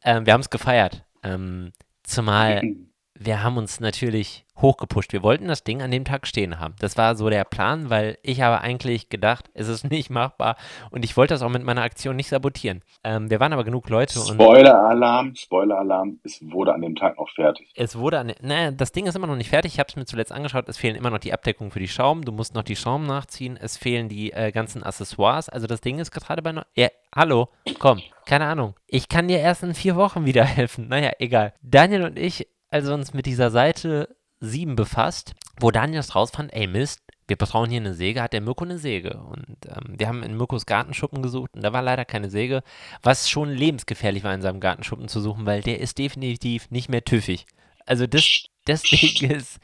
Ähm, 0.04 0.26
wir 0.26 0.34
haben 0.34 0.42
es 0.42 0.50
gefeiert. 0.50 1.06
Ähm, 1.24 1.72
zumal 2.04 2.62
wir 3.20 3.44
haben 3.44 3.58
uns 3.58 3.80
natürlich 3.80 4.46
hochgepusht. 4.62 5.14
Wir 5.14 5.24
wollten 5.24 5.48
das 5.48 5.64
Ding 5.64 5.82
an 5.82 5.92
dem 5.92 6.06
Tag 6.06 6.28
stehen 6.28 6.60
haben. 6.60 6.76
Das 6.80 6.98
war 6.98 7.16
so 7.16 7.30
der 7.30 7.44
Plan, 7.44 7.90
weil 7.90 8.18
ich 8.24 8.42
habe 8.42 8.62
eigentlich 8.62 9.10
gedacht, 9.10 9.50
es 9.54 9.68
ist 9.68 9.90
nicht 9.90 10.10
machbar 10.10 10.56
und 10.92 11.06
ich 11.06 11.16
wollte 11.16 11.34
das 11.34 11.42
auch 11.42 11.50
mit 11.50 11.64
meiner 11.64 11.84
Aktion 11.84 12.16
nicht 12.16 12.30
sabotieren. 12.30 12.82
Ähm, 13.04 13.30
wir 13.30 13.40
waren 13.40 13.54
aber 13.54 13.64
genug 13.64 13.90
Leute 13.90 14.20
und 14.20 14.34
Spoiler-Alarm, 14.34 15.36
Spoiler-Alarm, 15.36 16.20
es 16.24 16.40
wurde 16.42 16.74
an 16.74 16.82
dem 16.82 16.96
Tag 16.96 17.18
noch 17.18 17.30
fertig. 17.30 17.72
es 17.76 17.98
wurde 17.98 18.20
an, 18.20 18.34
naja, 18.42 18.72
das 18.72 18.92
Ding 18.92 19.06
ist 19.06 19.16
immer 19.16 19.28
noch 19.28 19.36
nicht 19.36 19.50
fertig. 19.50 19.74
Ich 19.74 19.80
habe 19.80 19.88
es 19.90 19.96
mir 19.96 20.06
zuletzt 20.06 20.32
angeschaut. 20.32 20.68
Es 20.68 20.78
fehlen 20.78 20.96
immer 20.96 21.10
noch 21.10 21.20
die 21.20 21.34
Abdeckungen 21.34 21.72
für 21.72 21.80
die 21.80 21.88
Schrauben. 21.88 22.24
Du 22.24 22.32
musst 22.32 22.56
noch 22.56 22.64
die 22.64 22.76
Schrauben 22.76 23.06
nachziehen. 23.06 23.58
Es 23.58 23.78
fehlen 23.78 24.10
die 24.10 24.32
äh, 24.34 24.52
ganzen 24.52 24.84
Accessoires. 24.84 25.50
Also 25.50 25.68
das 25.68 25.82
Ding 25.82 26.00
ist 26.00 26.12
gerade 26.12 26.42
bei. 26.42 26.52
No 26.52 26.62
ja, 26.76 26.90
hallo, 27.16 27.50
komm, 27.80 28.02
keine 28.26 28.46
Ahnung. 28.46 28.74
Ich 28.88 29.10
kann 29.10 29.28
dir 29.28 29.40
erst 29.40 29.64
in 29.64 29.74
vier 29.74 29.96
Wochen 29.96 30.26
wieder 30.26 30.44
helfen. 30.46 30.88
Naja, 30.88 31.12
egal. 31.20 31.54
Daniel 31.62 32.04
und 32.04 32.18
ich, 32.18 32.48
also 32.70 32.94
uns 32.94 33.14
mit 33.14 33.26
dieser 33.26 33.50
Seite 33.52 34.16
7 34.40 34.76
befasst, 34.76 35.34
wo 35.60 35.72
Daniel 35.72 36.00
es 36.00 36.16
rausfand, 36.16 36.54
ey 36.54 36.68
Mist, 36.68 37.02
wir 37.28 37.36
brauchen 37.36 37.70
hier 37.70 37.82
eine 37.82 37.94
Säge, 37.94 38.22
hat 38.22 38.34
der 38.34 38.42
Mirko 38.42 38.64
eine 38.64 38.78
Säge. 38.78 39.18
Und 39.18 39.58
ähm, 39.68 39.96
wir 39.98 40.08
haben 40.08 40.24
in 40.24 40.38
Mirkos 40.38 40.66
Gartenschuppen 40.66 41.22
gesucht 41.22 41.52
und 41.56 41.64
da 41.64 41.74
war 41.74 41.82
leider 41.82 42.06
keine 42.06 42.30
Säge, 42.30 42.64
was 43.04 43.30
schon 43.30 43.50
lebensgefährlich 43.50 44.24
war, 44.24 44.34
in 44.34 44.42
seinem 44.42 44.60
Gartenschuppen 44.60 45.08
zu 45.08 45.20
suchen, 45.20 45.46
weil 45.46 45.62
der 45.62 45.80
ist 45.80 45.98
definitiv 45.98 46.70
nicht 46.72 46.90
mehr 46.90 47.04
tüffig. 47.04 47.46
Also 47.86 48.08
das, 48.08 48.46
das 48.66 48.82
Ding 48.84 49.30
ist, 49.30 49.60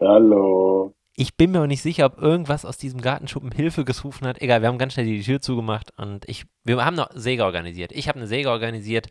Hallo. 0.00 0.94
ich 1.14 1.36
bin 1.36 1.50
mir 1.50 1.62
auch 1.62 1.66
nicht 1.66 1.82
sicher, 1.82 2.06
ob 2.06 2.18
irgendwas 2.18 2.64
aus 2.64 2.78
diesem 2.78 3.00
Gartenschuppen 3.00 3.52
Hilfe 3.52 3.84
gerufen 3.84 4.26
hat. 4.26 4.40
Egal, 4.40 4.62
wir 4.62 4.68
haben 4.68 4.78
ganz 4.78 4.94
schnell 4.94 5.06
die 5.06 5.22
Tür 5.22 5.40
zugemacht 5.40 5.92
und 5.98 6.26
ich, 6.28 6.46
wir 6.62 6.82
haben 6.84 6.96
noch 6.96 7.10
Säge 7.14 7.44
organisiert. 7.44 7.92
Ich 7.92 8.08
habe 8.08 8.18
eine 8.18 8.28
Säge 8.28 8.50
organisiert. 8.50 9.08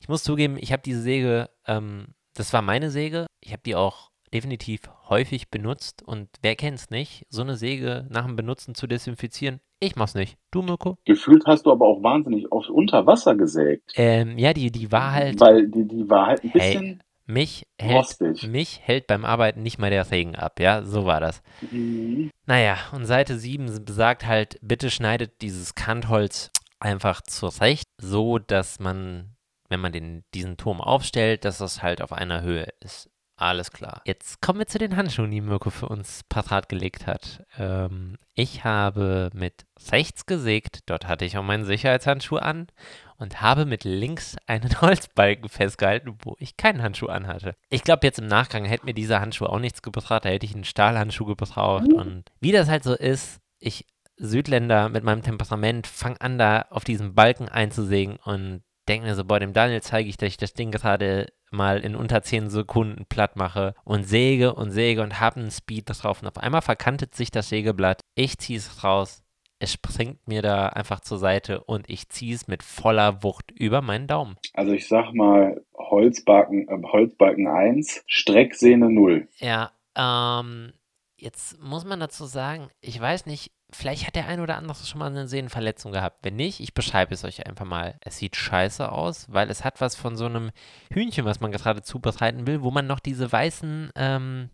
Ich 0.00 0.08
muss 0.08 0.22
zugeben, 0.22 0.56
ich 0.58 0.72
habe 0.72 0.82
diese 0.82 1.02
Säge, 1.02 1.50
ähm, 1.66 2.14
das 2.34 2.52
war 2.52 2.62
meine 2.62 2.90
Säge. 2.90 3.26
Ich 3.40 3.52
habe 3.52 3.62
die 3.64 3.74
auch 3.74 4.10
definitiv 4.32 4.80
häufig 5.08 5.48
benutzt 5.50 6.02
und 6.02 6.28
wer 6.42 6.56
kennt 6.56 6.78
es 6.78 6.90
nicht, 6.90 7.24
so 7.30 7.42
eine 7.42 7.56
Säge 7.56 8.06
nach 8.10 8.26
dem 8.26 8.34
Benutzen 8.36 8.74
zu 8.74 8.86
desinfizieren. 8.88 9.60
Ich 9.80 9.94
mach's 9.96 10.14
nicht. 10.14 10.36
Du, 10.50 10.62
Mirko? 10.62 10.96
Gefühlt 11.04 11.44
hast 11.46 11.66
du 11.66 11.72
aber 11.72 11.86
auch 11.86 12.02
wahnsinnig 12.02 12.50
oft 12.50 12.68
unter 12.70 13.06
Wasser 13.06 13.36
gesägt. 13.36 13.92
Ähm, 13.96 14.36
ja, 14.38 14.52
die, 14.52 14.72
die 14.72 14.90
war 14.90 15.12
halt, 15.12 15.38
Weil 15.40 15.68
die, 15.68 15.86
die 15.86 16.08
war 16.10 16.26
halt 16.26 16.42
ein 16.42 16.50
Hey. 16.50 16.72
bisschen 16.74 17.02
mich 17.26 17.66
hält, 17.80 17.94
rostig. 17.94 18.42
mich 18.48 18.80
hält 18.82 19.06
beim 19.06 19.24
Arbeiten 19.24 19.62
nicht 19.62 19.78
mal 19.78 19.90
der 19.90 20.10
Regen 20.10 20.34
ab, 20.34 20.58
ja, 20.60 20.82
so 20.84 21.04
war 21.06 21.20
das. 21.20 21.40
Mhm. 21.70 22.30
Naja, 22.46 22.76
und 22.92 23.06
Seite 23.06 23.38
7 23.38 23.84
besagt 23.84 24.26
halt, 24.26 24.58
bitte 24.60 24.90
schneidet 24.90 25.40
dieses 25.42 25.74
Kantholz 25.74 26.50
einfach 26.80 27.22
zurecht, 27.22 27.88
so 28.00 28.38
dass 28.38 28.78
man, 28.80 29.33
wenn 29.68 29.80
man 29.80 29.92
den, 29.92 30.24
diesen 30.34 30.56
Turm 30.56 30.80
aufstellt, 30.80 31.44
dass 31.44 31.58
das 31.58 31.82
halt 31.82 32.02
auf 32.02 32.12
einer 32.12 32.42
Höhe 32.42 32.68
ist. 32.80 33.10
Alles 33.36 33.72
klar. 33.72 34.00
Jetzt 34.04 34.40
kommen 34.40 34.60
wir 34.60 34.66
zu 34.68 34.78
den 34.78 34.96
Handschuhen, 34.96 35.30
die 35.30 35.40
Mirko 35.40 35.70
für 35.70 35.88
uns 35.88 36.22
parat 36.28 36.68
gelegt 36.68 37.08
hat. 37.08 37.44
Ähm, 37.58 38.16
ich 38.34 38.62
habe 38.62 39.30
mit 39.34 39.66
rechts 39.90 40.26
gesägt, 40.26 40.80
dort 40.86 41.08
hatte 41.08 41.24
ich 41.24 41.36
auch 41.36 41.42
meinen 41.42 41.64
Sicherheitshandschuh 41.64 42.36
an 42.36 42.68
und 43.16 43.40
habe 43.40 43.66
mit 43.66 43.82
links 43.82 44.36
einen 44.46 44.70
Holzbalken 44.80 45.48
festgehalten, 45.48 46.16
wo 46.22 46.36
ich 46.38 46.56
keinen 46.56 46.82
Handschuh 46.82 47.06
anhatte. 47.06 47.56
Ich 47.70 47.82
glaube, 47.82 48.06
jetzt 48.06 48.20
im 48.20 48.28
Nachgang 48.28 48.64
hätte 48.64 48.86
mir 48.86 48.94
dieser 48.94 49.20
Handschuh 49.20 49.46
auch 49.46 49.58
nichts 49.58 49.82
gebracht, 49.82 50.24
da 50.24 50.28
hätte 50.28 50.46
ich 50.46 50.54
einen 50.54 50.64
Stahlhandschuh 50.64 51.24
gebraucht. 51.24 51.92
Und 51.92 52.24
wie 52.40 52.52
das 52.52 52.68
halt 52.68 52.84
so 52.84 52.94
ist, 52.94 53.40
ich 53.58 53.86
Südländer 54.16 54.88
mit 54.90 55.02
meinem 55.02 55.22
Temperament 55.22 55.88
fange 55.88 56.20
an, 56.20 56.38
da 56.38 56.66
auf 56.70 56.84
diesen 56.84 57.14
Balken 57.16 57.48
einzusägen 57.48 58.16
und 58.24 58.62
denke 58.88 59.06
mir 59.06 59.14
so, 59.14 59.24
boah, 59.24 59.40
dem 59.40 59.52
Daniel 59.52 59.82
zeige 59.82 60.08
ich, 60.08 60.16
dass 60.16 60.28
ich 60.28 60.36
das 60.36 60.54
Ding 60.54 60.70
gerade 60.70 61.32
mal 61.50 61.80
in 61.80 61.94
unter 61.96 62.22
10 62.22 62.50
Sekunden 62.50 63.06
platt 63.06 63.36
mache 63.36 63.74
und 63.84 64.04
säge 64.04 64.54
und 64.54 64.70
säge 64.70 65.02
und 65.02 65.20
habe 65.20 65.40
einen 65.40 65.50
Speed 65.50 65.84
drauf. 65.86 66.22
Und 66.22 66.28
auf 66.28 66.38
einmal 66.38 66.62
verkantet 66.62 67.14
sich 67.14 67.30
das 67.30 67.48
Sägeblatt. 67.48 68.00
Ich 68.14 68.38
ziehe 68.38 68.58
es 68.58 68.84
raus. 68.84 69.22
es 69.60 69.72
springt 69.72 70.26
mir 70.28 70.42
da 70.42 70.66
einfach 70.66 71.00
zur 71.00 71.16
Seite 71.16 71.62
und 71.64 71.88
ich 71.88 72.08
ziehe 72.10 72.34
es 72.34 72.48
mit 72.48 72.62
voller 72.62 73.22
Wucht 73.22 73.50
über 73.52 73.80
meinen 73.80 74.06
Daumen. 74.06 74.36
Also 74.52 74.72
ich 74.72 74.88
sag 74.88 75.14
mal 75.14 75.64
Holzbalken, 75.74 76.68
äh, 76.68 76.82
Holzbalken 76.86 77.46
1, 77.46 78.02
Strecksehne 78.06 78.90
0. 78.90 79.28
Ja, 79.38 79.70
ähm, 79.96 80.72
jetzt 81.16 81.58
muss 81.62 81.84
man 81.84 82.00
dazu 82.00 82.26
sagen, 82.26 82.68
ich 82.80 83.00
weiß 83.00 83.24
nicht, 83.26 83.52
vielleicht 83.74 84.06
hat 84.06 84.14
der 84.16 84.26
ein 84.28 84.40
oder 84.40 84.56
andere 84.56 84.76
schon 84.84 84.98
mal 84.98 85.06
eine 85.10 85.26
Sehnenverletzung 85.28 85.92
gehabt. 85.92 86.18
Wenn 86.22 86.36
nicht, 86.36 86.60
ich 86.60 86.74
beschreibe 86.74 87.12
es 87.14 87.24
euch 87.24 87.46
einfach 87.46 87.64
mal. 87.66 87.94
Es 88.00 88.18
sieht 88.18 88.36
scheiße 88.36 88.90
aus, 88.90 89.26
weil 89.30 89.50
es 89.50 89.64
hat 89.64 89.80
was 89.80 89.96
von 89.96 90.16
so 90.16 90.26
einem 90.26 90.50
Hühnchen, 90.92 91.24
was 91.24 91.40
man 91.40 91.52
gerade 91.52 91.82
zubereiten 91.82 92.46
will, 92.46 92.62
wo 92.62 92.70
man 92.70 92.86
noch 92.86 93.00
diese 93.00 93.30
weißen, 93.30 93.90
ähm, 93.96 94.50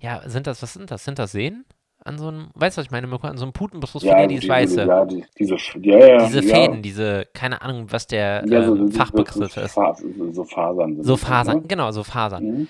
ja, 0.00 0.22
sind 0.28 0.46
das, 0.46 0.62
was 0.62 0.72
sind 0.72 0.90
das? 0.90 1.04
Sind 1.04 1.18
das 1.18 1.32
Sehnen? 1.32 1.64
An 2.04 2.18
so 2.18 2.28
einem, 2.28 2.48
weißt 2.54 2.76
du, 2.76 2.80
was 2.80 2.86
ich 2.86 2.90
meine, 2.90 3.06
Mirko? 3.06 3.28
An 3.28 3.36
so 3.36 3.44
einem 3.44 3.52
Putenbrust 3.52 4.02
Ja, 4.02 4.26
dieses 4.26 4.40
diese, 4.42 4.52
Weiße. 4.52 4.82
ja, 4.84 5.04
die, 5.04 5.24
diese, 5.38 5.56
ja, 5.80 5.98
ja, 5.98 6.26
diese 6.26 6.40
ja. 6.40 6.54
Fäden, 6.54 6.82
diese, 6.82 7.26
keine 7.32 7.62
Ahnung, 7.62 7.86
was 7.92 8.08
der 8.08 8.44
Ja, 8.48 8.64
so, 8.64 8.74
ähm, 8.74 8.90
Fachbegriff 8.90 9.52
so, 9.52 9.60
ist. 9.60 9.74
So, 10.34 10.44
Fasern. 10.44 11.02
So 11.02 11.12
das, 11.12 11.20
Fasern, 11.22 11.58
ne? 11.60 11.68
genau, 11.68 11.92
so 11.92 12.02
Fasern. 12.02 12.44
Mhm. 12.44 12.68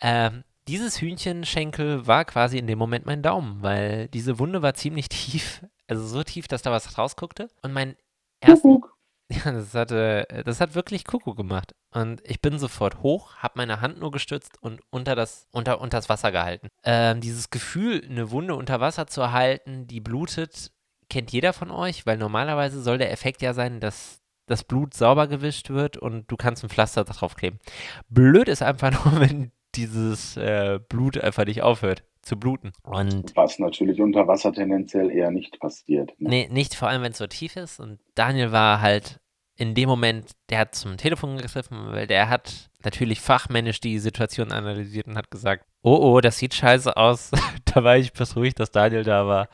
Ähm, 0.00 0.44
dieses 0.68 1.00
Hühnchenschenkel 1.00 2.06
war 2.06 2.24
quasi 2.24 2.58
in 2.58 2.66
dem 2.66 2.78
Moment 2.78 3.06
mein 3.06 3.22
Daumen, 3.22 3.62
weil 3.62 4.08
diese 4.08 4.38
Wunde 4.38 4.62
war 4.62 4.74
ziemlich 4.74 5.08
tief, 5.10 5.64
also 5.88 6.04
so 6.06 6.22
tief, 6.22 6.48
dass 6.48 6.62
da 6.62 6.70
was 6.70 6.98
rausguckte. 6.98 7.48
Und 7.62 7.72
mein 7.72 7.96
Kuckuck. 8.44 8.96
ja, 9.30 9.52
das 9.52 9.74
hatte, 9.74 10.26
das 10.44 10.60
hat 10.60 10.74
wirklich 10.74 11.04
Kuckuck 11.04 11.36
gemacht. 11.36 11.74
Und 11.94 12.20
ich 12.24 12.40
bin 12.40 12.58
sofort 12.58 13.02
hoch, 13.02 13.36
habe 13.36 13.54
meine 13.56 13.80
Hand 13.80 13.98
nur 13.98 14.10
gestützt 14.10 14.62
und 14.62 14.80
unter 14.90 15.14
das, 15.14 15.46
unter, 15.52 15.80
unter 15.80 15.98
das 15.98 16.08
Wasser 16.08 16.32
gehalten. 16.32 16.68
Ähm, 16.84 17.20
dieses 17.20 17.50
Gefühl, 17.50 18.02
eine 18.08 18.30
Wunde 18.30 18.54
unter 18.54 18.80
Wasser 18.80 19.06
zu 19.06 19.32
halten, 19.32 19.86
die 19.86 20.00
blutet, 20.00 20.72
kennt 21.08 21.32
jeder 21.32 21.52
von 21.52 21.70
euch, 21.70 22.06
weil 22.06 22.16
normalerweise 22.16 22.82
soll 22.82 22.98
der 22.98 23.12
Effekt 23.12 23.42
ja 23.42 23.54
sein, 23.54 23.80
dass 23.80 24.20
das 24.46 24.64
Blut 24.64 24.94
sauber 24.94 25.28
gewischt 25.28 25.70
wird 25.70 25.96
und 25.96 26.30
du 26.30 26.36
kannst 26.36 26.62
ein 26.62 26.68
Pflaster 26.70 27.04
draufkleben. 27.04 27.60
Blöd 28.08 28.48
ist 28.48 28.62
einfach 28.62 28.90
nur, 29.04 29.20
wenn 29.20 29.52
dieses 29.74 30.36
äh, 30.36 30.78
Blut 30.88 31.18
einfach 31.18 31.44
nicht 31.44 31.62
aufhört 31.62 32.04
zu 32.22 32.38
bluten. 32.38 32.72
Und 32.84 33.34
Was 33.34 33.58
natürlich 33.58 34.00
unter 34.00 34.28
Wasser 34.28 34.52
tendenziell 34.52 35.10
eher 35.10 35.30
nicht 35.30 35.58
passiert. 35.58 36.12
Ne? 36.20 36.28
nee, 36.28 36.48
nicht 36.50 36.74
vor 36.74 36.88
allem, 36.88 37.02
wenn 37.02 37.12
es 37.12 37.18
so 37.18 37.26
tief 37.26 37.56
ist. 37.56 37.80
Und 37.80 37.98
Daniel 38.14 38.52
war 38.52 38.80
halt 38.80 39.20
in 39.56 39.74
dem 39.74 39.88
Moment, 39.88 40.32
der 40.48 40.60
hat 40.60 40.74
zum 40.74 40.96
Telefon 40.96 41.36
gegriffen, 41.36 41.92
weil 41.92 42.06
der 42.06 42.28
hat 42.28 42.70
natürlich 42.84 43.20
fachmännisch 43.20 43.80
die 43.80 43.98
Situation 43.98 44.50
analysiert 44.50 45.06
und 45.06 45.16
hat 45.16 45.30
gesagt, 45.30 45.66
oh 45.82 45.98
oh, 46.00 46.20
das 46.20 46.38
sieht 46.38 46.54
scheiße 46.54 46.96
aus. 46.96 47.30
da 47.74 47.84
war 47.84 47.96
ich 47.96 48.12
beruhigt, 48.12 48.60
dass 48.60 48.70
Daniel 48.70 49.04
da 49.04 49.26
war. 49.26 49.48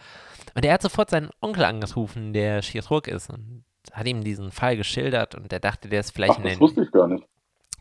Und 0.54 0.64
er 0.64 0.74
hat 0.74 0.82
sofort 0.82 1.10
seinen 1.10 1.30
Onkel 1.40 1.64
angerufen, 1.64 2.32
der 2.32 2.62
Chirurg 2.62 3.08
ist 3.08 3.30
und 3.30 3.64
hat 3.92 4.06
ihm 4.06 4.22
diesen 4.22 4.50
Fall 4.50 4.76
geschildert 4.76 5.34
und 5.34 5.50
der 5.50 5.60
dachte, 5.60 5.88
der 5.88 6.00
ist 6.00 6.10
vielleicht 6.10 6.34
Ach, 6.34 6.38
in 6.38 6.44
das 6.44 6.52
den 6.54 6.60
wusste 6.60 6.82
ich 6.82 6.90
gar 6.90 7.08
nicht. 7.08 7.24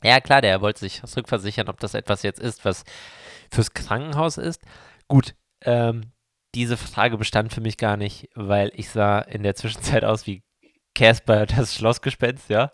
Ja, 0.04 0.20
klar, 0.20 0.42
der 0.42 0.62
wollte 0.62 0.80
sich 0.80 1.01
rückversichern, 1.16 1.70
ob 1.70 1.80
das 1.80 1.94
etwas 1.94 2.24
jetzt 2.24 2.39
ist, 2.39 2.66
was 2.66 2.84
fürs 3.51 3.74
Krankenhaus 3.74 4.38
ist. 4.38 4.62
Gut, 5.08 5.36
ähm, 5.62 6.12
diese 6.56 6.77
Frage 6.77 7.18
bestand 7.18 7.54
für 7.54 7.62
mich 7.62 7.77
gar 7.77 7.98
nicht, 7.98 8.30
weil 8.36 8.72
ich 8.75 8.89
sah 8.89 9.20
in 9.20 9.44
der 9.44 9.56
Zwischenzeit 9.56 10.04
aus 10.04 10.27
wie 10.27 10.44
Casper 10.96 11.46
das 11.58 11.75
Schlossgespenst, 11.75 12.50
ja. 12.50 12.72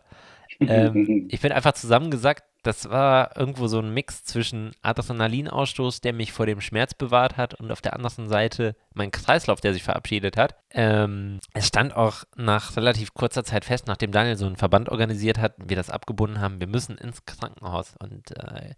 Ähm, 0.59 1.27
ich 1.29 1.41
bin 1.41 1.51
einfach 1.51 1.73
zusammengesackt. 1.73 2.43
Das 2.63 2.89
war 2.89 3.35
irgendwo 3.35 3.67
so 3.67 3.79
ein 3.79 3.93
Mix 3.93 4.23
zwischen 4.23 4.71
Adrenalinausstoß, 4.81 5.99
der 5.99 6.13
mich 6.13 6.31
vor 6.31 6.45
dem 6.45 6.61
Schmerz 6.61 6.93
bewahrt 6.93 7.35
hat, 7.35 7.53
und 7.55 7.71
auf 7.71 7.81
der 7.81 7.93
anderen 7.93 8.29
Seite 8.29 8.75
mein 8.93 9.11
Kreislauf, 9.11 9.59
der 9.59 9.73
sich 9.73 9.83
verabschiedet 9.83 10.37
hat. 10.37 10.55
Ähm, 10.71 11.39
es 11.53 11.67
stand 11.67 11.93
auch 11.93 12.23
nach 12.37 12.77
relativ 12.77 13.13
kurzer 13.13 13.43
Zeit 13.43 13.65
fest, 13.65 13.87
nachdem 13.87 14.13
Daniel 14.13 14.37
so 14.37 14.45
einen 14.45 14.55
Verband 14.55 14.89
organisiert 14.89 15.39
hat, 15.39 15.55
wir 15.57 15.75
das 15.75 15.89
abgebunden 15.89 16.39
haben, 16.39 16.61
wir 16.61 16.67
müssen 16.67 16.97
ins 16.97 17.25
Krankenhaus. 17.25 17.95
Und 17.99 18.31
äh, 18.37 18.75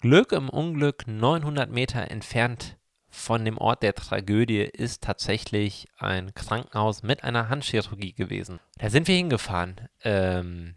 Glück 0.00 0.32
im 0.32 0.50
Unglück, 0.50 1.06
900 1.06 1.70
Meter 1.70 2.10
entfernt 2.10 2.76
von 3.14 3.44
dem 3.44 3.58
Ort 3.58 3.82
der 3.82 3.94
Tragödie 3.94 4.60
ist 4.60 5.02
tatsächlich 5.02 5.86
ein 5.98 6.34
Krankenhaus 6.34 7.02
mit 7.02 7.22
einer 7.24 7.48
Handchirurgie 7.48 8.12
gewesen. 8.12 8.58
Da 8.78 8.90
sind 8.90 9.08
wir 9.08 9.14
hingefahren. 9.14 9.88
Ähm, 10.02 10.74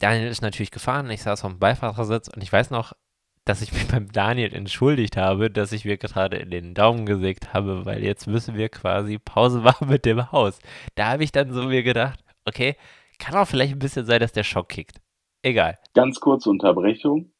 Daniel 0.00 0.28
ist 0.28 0.42
natürlich 0.42 0.70
gefahren, 0.70 1.10
ich 1.10 1.22
saß 1.22 1.44
auf 1.44 1.52
dem 1.52 1.58
Beifahrersitz 1.58 2.28
und 2.28 2.42
ich 2.42 2.52
weiß 2.52 2.70
noch, 2.70 2.92
dass 3.44 3.62
ich 3.62 3.72
mich 3.72 3.88
beim 3.88 4.10
Daniel 4.12 4.54
entschuldigt 4.54 5.16
habe, 5.16 5.50
dass 5.50 5.72
ich 5.72 5.84
mir 5.84 5.96
gerade 5.96 6.36
in 6.38 6.50
den 6.50 6.74
Daumen 6.74 7.06
gesägt 7.06 7.54
habe, 7.54 7.84
weil 7.84 8.02
jetzt 8.02 8.26
müssen 8.26 8.56
wir 8.56 8.68
quasi 8.68 9.18
Pause 9.18 9.60
machen 9.62 9.88
mit 9.88 10.04
dem 10.04 10.32
Haus. 10.32 10.58
Da 10.94 11.08
habe 11.08 11.24
ich 11.24 11.32
dann 11.32 11.52
so 11.52 11.64
mir 11.64 11.82
gedacht, 11.82 12.20
okay, 12.44 12.76
kann 13.18 13.34
auch 13.36 13.46
vielleicht 13.46 13.72
ein 13.72 13.78
bisschen 13.78 14.06
sein, 14.06 14.20
dass 14.20 14.32
der 14.32 14.44
Schock 14.44 14.68
kickt. 14.68 15.00
Egal. 15.42 15.78
Ganz 15.94 16.20
kurze 16.20 16.50
Unterbrechung. 16.50 17.30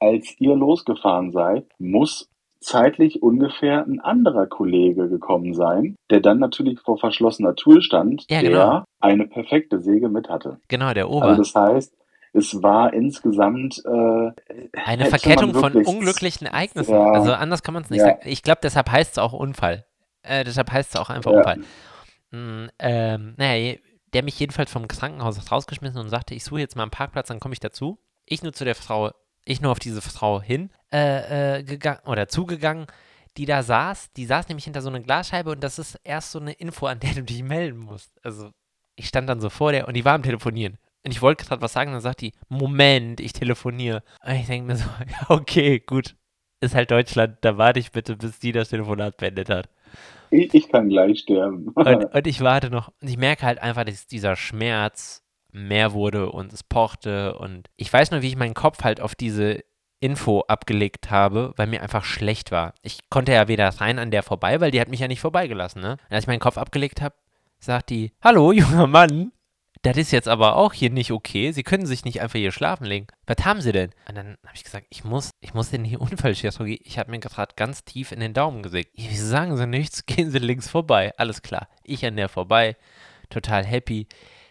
Als 0.00 0.34
ihr 0.40 0.56
losgefahren 0.56 1.30
seid, 1.30 1.66
muss 1.78 2.28
zeitlich 2.60 3.22
ungefähr 3.22 3.84
ein 3.86 4.00
anderer 4.00 4.46
Kollege 4.46 5.08
gekommen 5.08 5.54
sein, 5.54 5.96
der 6.10 6.20
dann 6.20 6.38
natürlich 6.38 6.80
vor 6.80 6.98
verschlossener 6.98 7.54
Tür 7.54 7.82
stand, 7.82 8.24
Ja, 8.30 8.40
der 8.40 8.50
genau. 8.50 8.84
eine 9.00 9.26
perfekte 9.26 9.80
Säge 9.80 10.08
mit 10.08 10.28
hatte. 10.28 10.58
Genau, 10.68 10.92
der 10.92 11.08
Ober. 11.10 11.26
Also 11.26 11.42
das 11.42 11.54
heißt, 11.54 11.94
es 12.32 12.62
war 12.62 12.92
insgesamt 12.92 13.82
äh, 13.84 14.30
Eine 14.84 15.06
Verkettung 15.06 15.54
von 15.54 15.74
unglücklichen 15.84 16.46
Ereignissen. 16.46 16.94
Ja. 16.94 17.12
Also 17.12 17.32
anders 17.32 17.62
kann 17.62 17.74
man 17.74 17.82
es 17.82 17.90
nicht 17.90 18.00
Ja. 18.00 18.06
sagen. 18.06 18.20
Ich 18.24 18.42
glaube, 18.42 18.60
deshalb 18.62 18.90
heißt 18.90 19.12
es 19.12 19.18
auch 19.18 19.32
Unfall. 19.32 19.84
Äh, 20.22 20.44
deshalb 20.44 20.70
heißt 20.70 20.94
es 20.94 21.00
auch 21.00 21.10
einfach 21.10 21.30
Ja. 21.32 21.38
Unfall. 21.38 21.58
Mm, 22.30 22.68
ähm, 22.78 23.34
naja, 23.36 23.76
der 24.14 24.22
mich 24.22 24.38
jedenfalls 24.38 24.70
vom 24.70 24.88
Krankenhaus 24.88 25.50
rausgeschmissen 25.50 25.98
und 26.00 26.08
sagte, 26.08 26.34
ich 26.34 26.44
suche 26.44 26.60
jetzt 26.60 26.76
mal 26.76 26.82
einen 26.84 26.90
Parkplatz, 26.90 27.28
dann 27.28 27.40
komme 27.40 27.52
ich 27.54 27.60
dazu. 27.60 27.98
Ich 28.24 28.42
nur 28.42 28.52
zu 28.52 28.64
der 28.64 28.74
Frau, 28.74 29.10
ich 29.44 29.60
nur 29.60 29.72
auf 29.72 29.78
diese 29.78 30.00
Frau 30.00 30.40
hin 30.40 30.70
äh, 30.92 31.58
äh, 31.58 31.62
gegangen 31.64 32.00
oder 32.06 32.28
zugegangen, 32.28 32.86
die 33.36 33.46
da 33.46 33.62
saß. 33.62 34.12
Die 34.12 34.26
saß 34.26 34.48
nämlich 34.48 34.64
hinter 34.64 34.82
so 34.82 34.88
einer 34.88 35.00
Glasscheibe 35.00 35.50
und 35.50 35.62
das 35.64 35.78
ist 35.78 35.98
erst 36.04 36.32
so 36.32 36.38
eine 36.40 36.52
Info, 36.52 36.86
an 36.86 37.00
der 37.00 37.14
du 37.14 37.22
dich 37.22 37.42
melden 37.42 37.78
musst. 37.78 38.12
Also 38.24 38.50
ich 38.96 39.08
stand 39.08 39.28
dann 39.28 39.40
so 39.40 39.50
vor 39.50 39.72
der 39.72 39.88
und 39.88 39.94
die 39.94 40.04
war 40.04 40.14
am 40.14 40.22
Telefonieren. 40.22 40.78
Und 41.04 41.10
ich 41.10 41.22
wollte 41.22 41.44
gerade 41.44 41.62
was 41.62 41.72
sagen, 41.72 41.92
dann 41.92 42.00
sagt 42.00 42.20
die, 42.20 42.32
Moment, 42.48 43.20
ich 43.20 43.32
telefoniere. 43.32 44.02
Und 44.24 44.34
ich 44.34 44.46
denke 44.46 44.66
mir 44.66 44.76
so, 44.76 44.84
ja, 45.08 45.30
okay, 45.30 45.80
gut. 45.80 46.16
Ist 46.60 46.76
halt 46.76 46.92
Deutschland, 46.92 47.38
da 47.40 47.58
warte 47.58 47.80
ich 47.80 47.90
bitte, 47.90 48.16
bis 48.16 48.38
die 48.38 48.52
das 48.52 48.68
Telefonat 48.68 49.16
beendet 49.16 49.50
hat. 49.50 49.68
Ich, 50.30 50.54
ich 50.54 50.68
kann 50.68 50.88
gleich 50.88 51.20
sterben. 51.20 51.68
Und, 51.74 52.04
und 52.14 52.26
ich 52.26 52.40
warte 52.40 52.70
noch. 52.70 52.92
Und 53.00 53.08
ich 53.08 53.16
merke 53.16 53.44
halt 53.44 53.60
einfach, 53.60 53.84
dass 53.84 54.06
dieser 54.06 54.36
Schmerz 54.36 55.24
mehr 55.50 55.92
wurde 55.92 56.30
und 56.30 56.52
es 56.52 56.62
pochte. 56.62 57.36
Und 57.36 57.68
ich 57.76 57.92
weiß 57.92 58.12
nur, 58.12 58.22
wie 58.22 58.28
ich 58.28 58.36
meinen 58.36 58.54
Kopf 58.54 58.84
halt 58.84 59.00
auf 59.00 59.14
diese 59.14 59.64
Info 60.00 60.40
abgelegt 60.48 61.10
habe, 61.10 61.52
weil 61.56 61.68
mir 61.68 61.82
einfach 61.82 62.04
schlecht 62.04 62.50
war. 62.50 62.74
Ich 62.82 63.08
konnte 63.08 63.32
ja 63.32 63.46
weder 63.46 63.68
rein 63.68 63.98
an 63.98 64.10
der 64.10 64.22
vorbei, 64.22 64.60
weil 64.60 64.70
die 64.70 64.80
hat 64.80 64.88
mich 64.88 65.00
ja 65.00 65.08
nicht 65.08 65.20
vorbeigelassen, 65.20 65.80
ne? 65.80 65.92
Und 65.92 66.14
als 66.14 66.24
ich 66.24 66.28
meinen 66.28 66.40
Kopf 66.40 66.58
abgelegt 66.58 67.00
habe, 67.00 67.14
sagt 67.60 67.90
die, 67.90 68.10
hallo, 68.20 68.50
junger 68.52 68.88
Mann, 68.88 69.30
das 69.82 69.96
ist 69.96 70.12
jetzt 70.12 70.28
aber 70.28 70.56
auch 70.56 70.72
hier 70.72 70.90
nicht 70.90 71.10
okay. 71.10 71.50
Sie 71.52 71.64
können 71.64 71.86
sich 71.86 72.04
nicht 72.04 72.20
einfach 72.20 72.38
hier 72.38 72.52
schlafen 72.52 72.84
legen. 72.84 73.08
Was 73.26 73.44
haben 73.44 73.60
Sie 73.60 73.72
denn? 73.72 73.90
Und 74.08 74.16
dann 74.16 74.38
habe 74.46 74.54
ich 74.54 74.62
gesagt, 74.64 74.86
ich 74.90 75.02
muss, 75.02 75.30
ich 75.40 75.54
muss 75.54 75.72
in 75.72 75.82
die 75.84 75.96
Unfallchirurgie. 75.98 76.80
Ich 76.84 76.98
habe 76.98 77.10
mir 77.10 77.18
gerade 77.18 77.54
ganz 77.56 77.84
tief 77.84 78.12
in 78.12 78.20
den 78.20 78.32
Daumen 78.32 78.62
gesägt. 78.62 78.92
Wieso 78.94 79.26
sagen 79.26 79.56
Sie 79.56 79.66
nichts? 79.66 80.06
Gehen 80.06 80.30
Sie 80.30 80.38
links 80.38 80.68
vorbei. 80.68 81.12
Alles 81.16 81.42
klar. 81.42 81.68
Ich 81.82 82.06
an 82.06 82.16
der 82.16 82.28
vorbei. 82.28 82.76
Total 83.28 83.64
happy. 83.64 84.06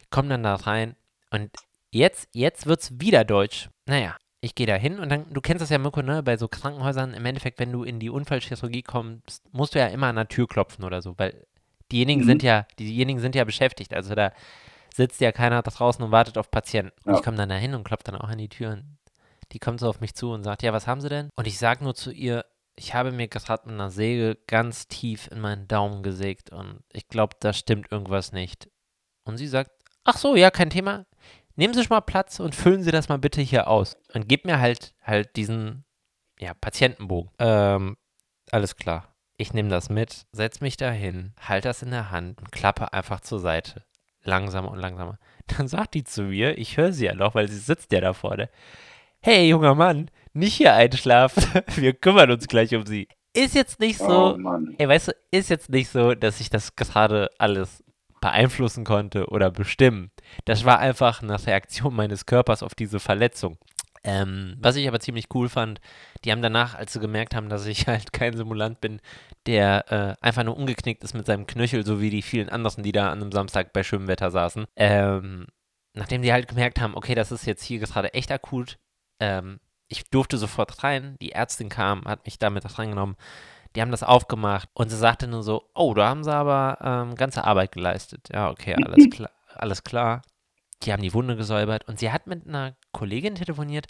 Komm 0.10 0.28
dann 0.28 0.44
da 0.44 0.56
rein. 0.56 0.96
Und 1.30 1.50
jetzt, 1.92 2.28
jetzt 2.34 2.66
wird's 2.66 2.92
wieder 3.00 3.24
deutsch. 3.24 3.70
Naja, 3.86 4.18
ich 4.42 4.56
gehe 4.56 4.68
da 4.68 4.76
hin 4.76 5.00
und 5.00 5.10
dann, 5.10 5.32
du 5.32 5.40
kennst 5.40 5.62
das 5.62 5.70
ja, 5.70 5.78
Mirko, 5.78 6.02
ne? 6.02 6.24
Bei 6.24 6.36
so 6.36 6.48
Krankenhäusern, 6.50 7.14
im 7.14 7.26
Endeffekt, 7.26 7.60
wenn 7.60 7.72
du 7.72 7.84
in 7.84 8.00
die 8.00 8.10
Unfallchirurgie 8.10 8.82
kommst, 8.82 9.44
musst 9.54 9.76
du 9.76 9.80
ja 9.80 9.88
immer 9.88 10.08
an 10.08 10.16
der 10.18 10.28
Tür 10.28 10.48
klopfen 10.48 10.84
oder 10.84 11.02
so, 11.02 11.14
weil 11.18 11.46
diejenigen 11.92 12.22
Mhm. 12.22 12.26
sind 12.26 12.44
ja, 12.44 12.66
diejenigen 12.80 13.20
sind 13.20 13.36
ja 13.36 13.46
beschäftigt. 13.46 13.94
Also 13.94 14.16
da 14.16 14.34
sitzt 14.93 15.21
ja 15.21 15.31
keiner 15.31 15.62
da 15.62 15.71
draußen 15.71 16.03
und 16.03 16.12
wartet 16.12 16.38
auf 16.38 16.51
Patienten. 16.51 16.91
Und 17.05 17.13
Ja. 17.13 17.17
ich 17.19 17.24
komme 17.24 17.38
dann 17.38 17.50
da 17.50 17.55
hin 17.55 17.74
und 17.75 17.83
klopfe 17.83 18.03
dann 18.05 18.15
auch 18.15 18.29
an 18.29 18.38
die 18.38 18.50
Tür. 18.50 18.71
Und 18.71 18.98
die 19.51 19.60
kommt 19.60 19.79
so 19.79 19.89
auf 19.89 20.00
mich 20.01 20.15
zu 20.15 20.31
und 20.31 20.43
sagt, 20.43 20.63
ja, 20.63 20.74
was 20.74 20.88
haben 20.88 21.01
Sie 21.01 21.10
denn? 21.10 21.29
Und 21.36 21.48
ich 21.48 21.57
sage 21.57 21.83
nur 21.83 21.95
zu 21.95 22.12
ihr, 22.12 22.45
ich 22.75 22.93
habe 22.93 23.12
mir 23.12 23.27
gerade 23.27 23.63
mit 23.67 23.74
einer 23.74 23.89
Säge 23.91 24.38
ganz 24.48 24.88
tief 24.88 25.27
in 25.31 25.39
meinen 25.41 25.67
Daumen 25.67 26.03
gesägt 26.03 26.51
und 26.51 26.79
ich 26.93 27.07
glaube, 27.10 27.36
da 27.39 27.51
stimmt 27.53 27.91
irgendwas 27.91 28.31
nicht. 28.31 28.69
Und 29.25 29.38
sie 29.38 29.48
sagt, 29.48 29.71
ach 30.05 30.17
so, 30.17 30.36
ja, 30.36 30.50
kein 30.51 30.69
Thema. 30.69 31.05
Nehmen 31.55 31.74
Sie 31.74 31.83
schon 31.83 31.93
mal 31.95 32.01
Platz 32.01 32.39
und 32.39 32.55
füllen 32.55 32.81
Sie 32.81 32.91
das 32.91 33.10
mal 33.10 33.19
bitte 33.19 33.41
hier 33.41 33.67
aus. 33.67 33.98
Und 34.13 34.27
gib 34.29 34.45
mir 34.45 34.60
halt, 34.60 34.93
halt 35.01 35.36
diesen, 35.36 35.83
ja, 36.39 36.53
Patientenbogen. 36.53 37.29
Ähm, 37.39 37.98
alles 38.51 38.77
klar. 38.77 39.13
Ich 39.38 39.53
nehme 39.53 39.69
das 39.69 39.89
mit, 39.89 40.25
setz 40.31 40.62
mich 40.62 40.77
da 40.77 40.89
hin, 40.91 41.33
halte 41.39 41.67
das 41.67 41.81
in 41.83 41.91
der 41.91 42.10
Hand 42.10 42.39
und 42.39 42.51
klappe 42.51 42.93
einfach 42.93 43.19
zur 43.19 43.39
Seite. 43.39 43.83
Langsamer 44.24 44.72
und 44.72 44.80
langsamer. 44.80 45.18
Dann 45.58 45.68
sagt 45.68 45.94
die 45.94 46.04
zu 46.04 46.24
mir, 46.24 46.58
ich 46.58 46.78
höre 46.78 46.94
sie 46.94 47.06
ja 47.06 47.13
noch, 47.13 47.36
weil 47.36 47.48
sie 47.48 47.58
sitzt 47.58 47.92
ja 47.92 48.01
da 48.01 48.13
vorne. 48.13 48.50
Hey, 49.22 49.48
junger 49.48 49.75
Mann, 49.75 50.10
nicht 50.34 50.56
hier 50.56 50.74
einschlafen. 50.74 51.44
Wir 51.75 51.94
kümmern 51.94 52.32
uns 52.32 52.48
gleich 52.48 52.74
um 52.75 52.86
sie. 52.86 53.08
Ist 53.34 53.56
jetzt 53.56 53.80
nicht 53.80 53.98
so, 53.98 54.36
Oh 54.36 54.60
ey, 54.78 54.88
weißt 54.88 55.10
du, 55.10 55.12
ist 55.32 55.50
jetzt 55.50 55.70
nicht 55.70 55.90
so, 55.90 56.16
dass 56.16 56.42
ich 56.42 56.50
das 56.50 56.75
gerade 56.75 57.30
alles 57.38 57.84
beeinflussen 58.20 58.84
konnte 58.84 59.28
oder 59.28 59.50
bestimmen. 59.51 60.12
Das 60.46 60.63
war 60.66 60.80
einfach 60.80 61.24
eine 61.24 61.44
Reaktion 61.46 61.96
meines 61.96 62.25
Körpers 62.25 62.62
auf 62.62 62.75
diese 62.75 63.00
Verletzung. 63.00 63.58
Ähm, 64.03 64.58
was 64.60 64.75
ich 64.77 64.88
aber 64.88 65.00
ziemlich 65.00 65.27
cool 65.34 65.48
fand, 65.48 65.79
die 66.24 66.31
haben 66.31 66.41
danach, 66.41 66.74
als 66.74 66.93
sie 66.93 67.00
gemerkt 67.00 67.36
haben, 67.36 67.50
dass 67.50 67.65
ich 67.65 67.86
halt 67.88 68.13
kein 68.13 68.36
Simulant 68.36 68.81
bin, 68.81 69.00
der 69.46 69.91
äh, 69.91 70.25
einfach 70.25 70.43
nur 70.43 70.58
umgeknickt 70.58 71.03
ist 71.03 71.13
mit 71.13 71.25
seinem 71.25 71.46
Knöchel, 71.46 71.86
so 71.86 72.01
wie 72.01 72.10
die 72.10 72.22
vielen 72.22 72.50
anderen, 72.50 72.84
die 72.84 72.91
da 72.91 73.12
an 73.12 73.22
einem 73.22 73.31
Samstag 73.31 73.74
bei 73.74 73.84
schönem 73.84 74.08
Wetter 74.08 74.31
saßen, 74.31 74.65
ähm, 74.75 75.48
nachdem 75.93 76.22
die 76.22 76.34
halt 76.34 76.48
gemerkt 76.48 76.81
haben, 76.81 76.96
okay, 76.96 77.15
das 77.15 77.31
ist 77.31 77.46
jetzt 77.46 77.63
hier 77.63 77.79
gerade 77.79 78.13
echt 78.13 78.31
akut, 78.31 78.79
ähm, 79.20 79.60
ich 79.88 80.10
durfte 80.10 80.38
sofort 80.38 80.84
rein, 80.84 81.17
die 81.22 81.34
Ärztin 81.34 81.70
kam, 81.70 82.05
hat 82.05 82.25
mich 82.25 82.39
damit 82.39 82.79
reingenommen, 82.79 83.17
die 83.75 83.81
haben 83.81 83.91
das 83.91 84.03
aufgemacht 84.03 84.70
und 84.74 84.89
sie 84.89 84.98
sagte 84.98 85.27
nur 85.27 85.43
so, 85.43 85.70
oh, 85.75 85.93
da 85.93 86.10
haben 86.10 86.24
sie 86.24 86.34
aber 86.34 86.77
ähm, 86.81 87.15
ganze 87.15 87.43
Arbeit 87.43 87.72
geleistet. 87.72 88.29
Ja, 88.31 88.50
okay, 88.50 88.75
alles 88.86 89.10
klar, 89.10 89.31
alles 89.55 89.84
klar. 89.84 90.22
Die 90.84 90.92
haben 90.92 91.02
die 91.02 91.14
Wunde 91.14 91.36
gesäubert 91.36 91.88
und 91.88 92.00
sie 92.00 92.12
hat 92.12 92.28
mit 92.28 92.48
einer 92.48 92.76
Kollegin 92.92 93.36
telefoniert, 93.36 93.88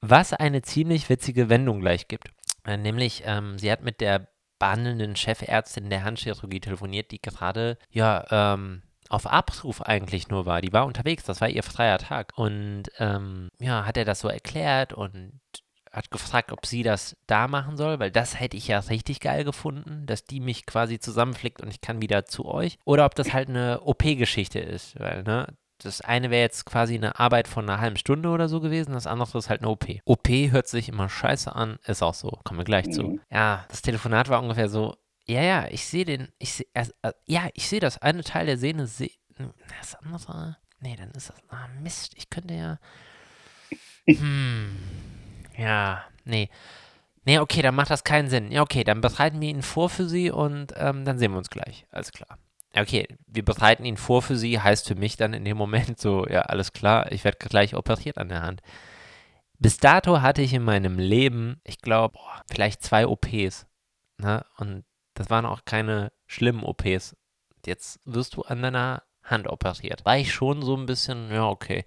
was 0.00 0.32
eine 0.32 0.62
ziemlich 0.62 1.08
witzige 1.08 1.48
Wendung 1.48 1.80
gleich 1.80 2.08
gibt. 2.08 2.30
Äh, 2.64 2.76
nämlich, 2.76 3.22
ähm, 3.26 3.58
sie 3.58 3.70
hat 3.70 3.82
mit 3.82 4.00
der 4.00 4.28
behandelnden 4.58 5.16
Chefärztin 5.16 5.90
der 5.90 6.04
Handchirurgie 6.04 6.60
telefoniert, 6.60 7.10
die 7.10 7.20
gerade, 7.20 7.78
ja, 7.90 8.24
ähm, 8.30 8.82
auf 9.08 9.26
Abruf 9.26 9.82
eigentlich 9.82 10.28
nur 10.28 10.46
war. 10.46 10.60
Die 10.60 10.72
war 10.72 10.86
unterwegs, 10.86 11.24
das 11.24 11.40
war 11.40 11.48
ihr 11.48 11.64
freier 11.64 11.98
Tag. 11.98 12.32
Und 12.36 12.84
ähm, 12.98 13.48
ja, 13.58 13.84
hat 13.84 13.96
er 13.96 14.04
das 14.04 14.20
so 14.20 14.28
erklärt 14.28 14.92
und 14.92 15.40
hat 15.90 16.12
gefragt, 16.12 16.52
ob 16.52 16.66
sie 16.66 16.84
das 16.84 17.16
da 17.26 17.48
machen 17.48 17.76
soll, 17.76 17.98
weil 17.98 18.12
das 18.12 18.38
hätte 18.38 18.56
ich 18.56 18.68
ja 18.68 18.78
richtig 18.78 19.18
geil 19.18 19.42
gefunden, 19.42 20.06
dass 20.06 20.24
die 20.24 20.38
mich 20.38 20.64
quasi 20.64 21.00
zusammenflickt 21.00 21.60
und 21.60 21.68
ich 21.68 21.80
kann 21.80 22.00
wieder 22.00 22.26
zu 22.26 22.44
euch. 22.46 22.78
Oder 22.84 23.04
ob 23.04 23.16
das 23.16 23.32
halt 23.32 23.48
eine 23.48 23.80
OP-Geschichte 23.80 24.60
ist, 24.60 24.98
weil, 25.00 25.24
ne, 25.24 25.48
das 25.84 26.00
eine 26.00 26.30
wäre 26.30 26.42
jetzt 26.42 26.66
quasi 26.66 26.94
eine 26.94 27.18
Arbeit 27.18 27.48
von 27.48 27.68
einer 27.68 27.80
halben 27.80 27.96
Stunde 27.96 28.28
oder 28.28 28.48
so 28.48 28.60
gewesen, 28.60 28.92
das 28.92 29.06
andere 29.06 29.38
ist 29.38 29.48
halt 29.48 29.60
eine 29.60 29.70
OP. 29.70 29.86
OP 30.04 30.28
hört 30.28 30.68
sich 30.68 30.88
immer 30.88 31.08
scheiße 31.08 31.54
an, 31.54 31.78
ist 31.86 32.02
auch 32.02 32.14
so, 32.14 32.30
kommen 32.44 32.60
wir 32.60 32.64
gleich 32.64 32.86
mhm. 32.86 32.92
zu. 32.92 33.20
Ja, 33.30 33.64
das 33.68 33.82
Telefonat 33.82 34.28
war 34.28 34.42
ungefähr 34.42 34.68
so, 34.68 34.96
ja, 35.26 35.42
ja, 35.42 35.66
ich 35.70 35.86
sehe 35.86 36.04
den, 36.04 36.28
ich 36.38 36.54
sehe, 36.54 36.66
also, 36.74 36.92
äh, 37.02 37.12
ja, 37.26 37.48
ich 37.54 37.68
sehe 37.68 37.80
das 37.80 37.98
eine 37.98 38.24
Teil 38.24 38.46
der 38.46 38.58
Sehne, 38.58 38.86
seh, 38.86 39.12
das 39.80 39.94
andere, 39.96 40.56
nee, 40.80 40.96
dann 40.96 41.10
ist 41.10 41.30
das, 41.30 41.36
ah, 41.48 41.68
Mist, 41.82 42.14
ich 42.16 42.30
könnte 42.30 42.54
ja, 42.54 42.78
hm, 44.06 44.76
ja, 45.56 46.04
nee. 46.24 46.48
Nee, 47.24 47.38
okay, 47.38 47.60
dann 47.60 47.74
macht 47.74 47.90
das 47.90 48.02
keinen 48.02 48.30
Sinn. 48.30 48.50
Ja, 48.50 48.62
okay, 48.62 48.82
dann 48.82 49.02
bereiten 49.02 49.40
wir 49.42 49.50
ihn 49.50 49.62
vor 49.62 49.90
für 49.90 50.08
Sie 50.08 50.30
und 50.30 50.72
ähm, 50.76 51.04
dann 51.04 51.18
sehen 51.18 51.32
wir 51.32 51.38
uns 51.38 51.50
gleich. 51.50 51.86
Alles 51.90 52.12
klar 52.12 52.38
okay, 52.76 53.06
wir 53.26 53.44
bereiten 53.44 53.84
ihn 53.84 53.96
vor 53.96 54.22
für 54.22 54.36
sie, 54.36 54.60
heißt 54.60 54.86
für 54.86 54.94
mich 54.94 55.16
dann 55.16 55.32
in 55.32 55.44
dem 55.44 55.56
Moment 55.56 55.98
so, 56.00 56.26
ja, 56.26 56.42
alles 56.42 56.72
klar, 56.72 57.10
ich 57.12 57.24
werde 57.24 57.38
gleich 57.38 57.74
operiert 57.74 58.18
an 58.18 58.28
der 58.28 58.42
Hand. 58.42 58.62
Bis 59.58 59.76
dato 59.76 60.22
hatte 60.22 60.42
ich 60.42 60.54
in 60.54 60.62
meinem 60.62 60.98
Leben, 60.98 61.60
ich 61.64 61.80
glaube, 61.80 62.18
vielleicht 62.50 62.82
zwei 62.82 63.06
OPs. 63.06 63.66
Ne? 64.18 64.44
Und 64.56 64.84
das 65.14 65.28
waren 65.28 65.44
auch 65.44 65.64
keine 65.64 66.12
schlimmen 66.26 66.64
OPs. 66.64 67.16
Jetzt 67.66 68.00
wirst 68.04 68.36
du 68.36 68.42
an 68.42 68.62
deiner 68.62 69.02
Hand 69.22 69.48
operiert. 69.48 70.04
War 70.06 70.16
ich 70.16 70.32
schon 70.32 70.62
so 70.62 70.76
ein 70.76 70.86
bisschen, 70.86 71.30
ja, 71.30 71.46
okay. 71.46 71.84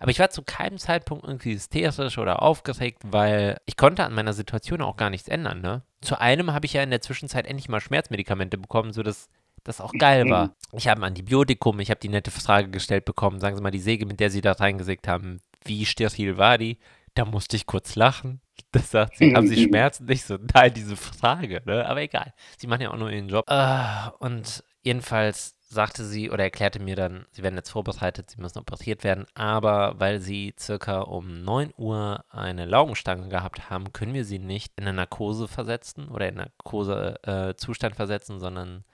Aber 0.00 0.10
ich 0.10 0.18
war 0.18 0.28
zu 0.28 0.42
keinem 0.42 0.76
Zeitpunkt 0.76 1.24
irgendwie 1.24 1.54
hysterisch 1.54 2.18
oder 2.18 2.42
aufgeregt, 2.42 3.00
weil 3.06 3.58
ich 3.64 3.78
konnte 3.78 4.04
an 4.04 4.12
meiner 4.12 4.34
Situation 4.34 4.82
auch 4.82 4.96
gar 4.96 5.08
nichts 5.08 5.28
ändern, 5.28 5.62
ne? 5.62 5.82
Zu 6.02 6.20
einem 6.20 6.52
habe 6.52 6.66
ich 6.66 6.74
ja 6.74 6.82
in 6.82 6.90
der 6.90 7.00
Zwischenzeit 7.00 7.46
endlich 7.46 7.70
mal 7.70 7.80
Schmerzmedikamente 7.80 8.58
bekommen, 8.58 8.92
sodass 8.92 9.30
das 9.64 9.80
auch 9.80 9.92
geil 9.92 10.28
war. 10.30 10.54
Ich 10.72 10.88
habe 10.88 11.00
ein 11.00 11.04
Antibiotikum, 11.04 11.80
ich 11.80 11.90
habe 11.90 12.00
die 12.00 12.08
nette 12.08 12.30
Frage 12.30 12.70
gestellt 12.70 13.04
bekommen, 13.04 13.40
sagen 13.40 13.56
Sie 13.56 13.62
mal, 13.62 13.70
die 13.70 13.80
Säge, 13.80 14.06
mit 14.06 14.20
der 14.20 14.30
Sie 14.30 14.40
da 14.40 14.52
reingesägt 14.52 15.08
haben, 15.08 15.40
wie 15.64 15.86
steril 15.86 16.36
war 16.36 16.58
die? 16.58 16.78
Da 17.14 17.24
musste 17.24 17.56
ich 17.56 17.66
kurz 17.66 17.96
lachen. 17.96 18.40
Das 18.72 18.90
sagt 18.90 19.16
sie, 19.16 19.34
haben 19.34 19.46
Sie 19.46 19.62
Schmerzen? 19.68 20.06
Nicht 20.06 20.24
so, 20.24 20.36
nein, 20.52 20.74
diese 20.74 20.96
Frage, 20.96 21.62
ne? 21.64 21.86
Aber 21.86 22.02
egal. 22.02 22.34
Sie 22.58 22.66
machen 22.66 22.82
ja 22.82 22.90
auch 22.90 22.98
nur 22.98 23.10
ihren 23.10 23.28
Job. 23.28 23.44
Uh, 23.50 24.10
und 24.18 24.64
jedenfalls 24.82 25.56
sagte 25.74 26.04
sie 26.04 26.30
oder 26.30 26.44
erklärte 26.44 26.80
mir 26.80 26.96
dann, 26.96 27.26
sie 27.32 27.42
werden 27.42 27.56
jetzt 27.56 27.70
vorbereitet, 27.70 28.30
sie 28.30 28.40
müssen 28.40 28.60
operiert 28.60 29.04
werden, 29.04 29.26
aber 29.34 29.98
weil 29.98 30.20
sie 30.20 30.54
circa 30.58 31.00
um 31.00 31.42
9 31.42 31.72
Uhr 31.76 32.24
eine 32.30 32.64
Laugenstange 32.64 33.28
gehabt 33.28 33.70
haben, 33.70 33.92
können 33.92 34.14
wir 34.14 34.24
sie 34.24 34.38
nicht 34.38 34.72
in 34.76 34.84
eine 34.84 34.96
Narkose 34.96 35.48
versetzen 35.48 36.08
oder 36.08 36.28
in 36.28 36.36
Narkosezustand 36.36 37.94
äh, 37.94 37.96
versetzen, 37.96 38.38
sondern 38.38 38.84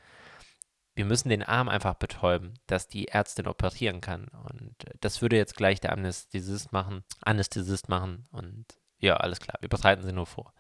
wir 1.01 1.07
müssen 1.07 1.31
den 1.31 1.43
Arm 1.43 1.71
einfach 1.71 1.95
betäuben, 1.95 2.53
dass 2.67 2.87
die 2.87 3.09
Ärztin 3.09 3.47
operieren 3.47 4.03
kann. 4.03 4.29
Und 4.51 4.75
das 5.01 5.23
würde 5.23 5.37
jetzt 5.37 5.57
gleich 5.57 5.81
der 5.81 5.93
Anästhesist 5.93 6.73
machen, 6.73 7.05
Anästhesist 7.23 7.89
machen. 7.89 8.29
Und 8.33 8.67
ja, 8.99 9.17
alles 9.17 9.41
klar, 9.41 9.57
wir 9.61 9.71
bereiten 9.71 10.03
sie 10.03 10.13
nur 10.13 10.27
vor. 10.27 10.53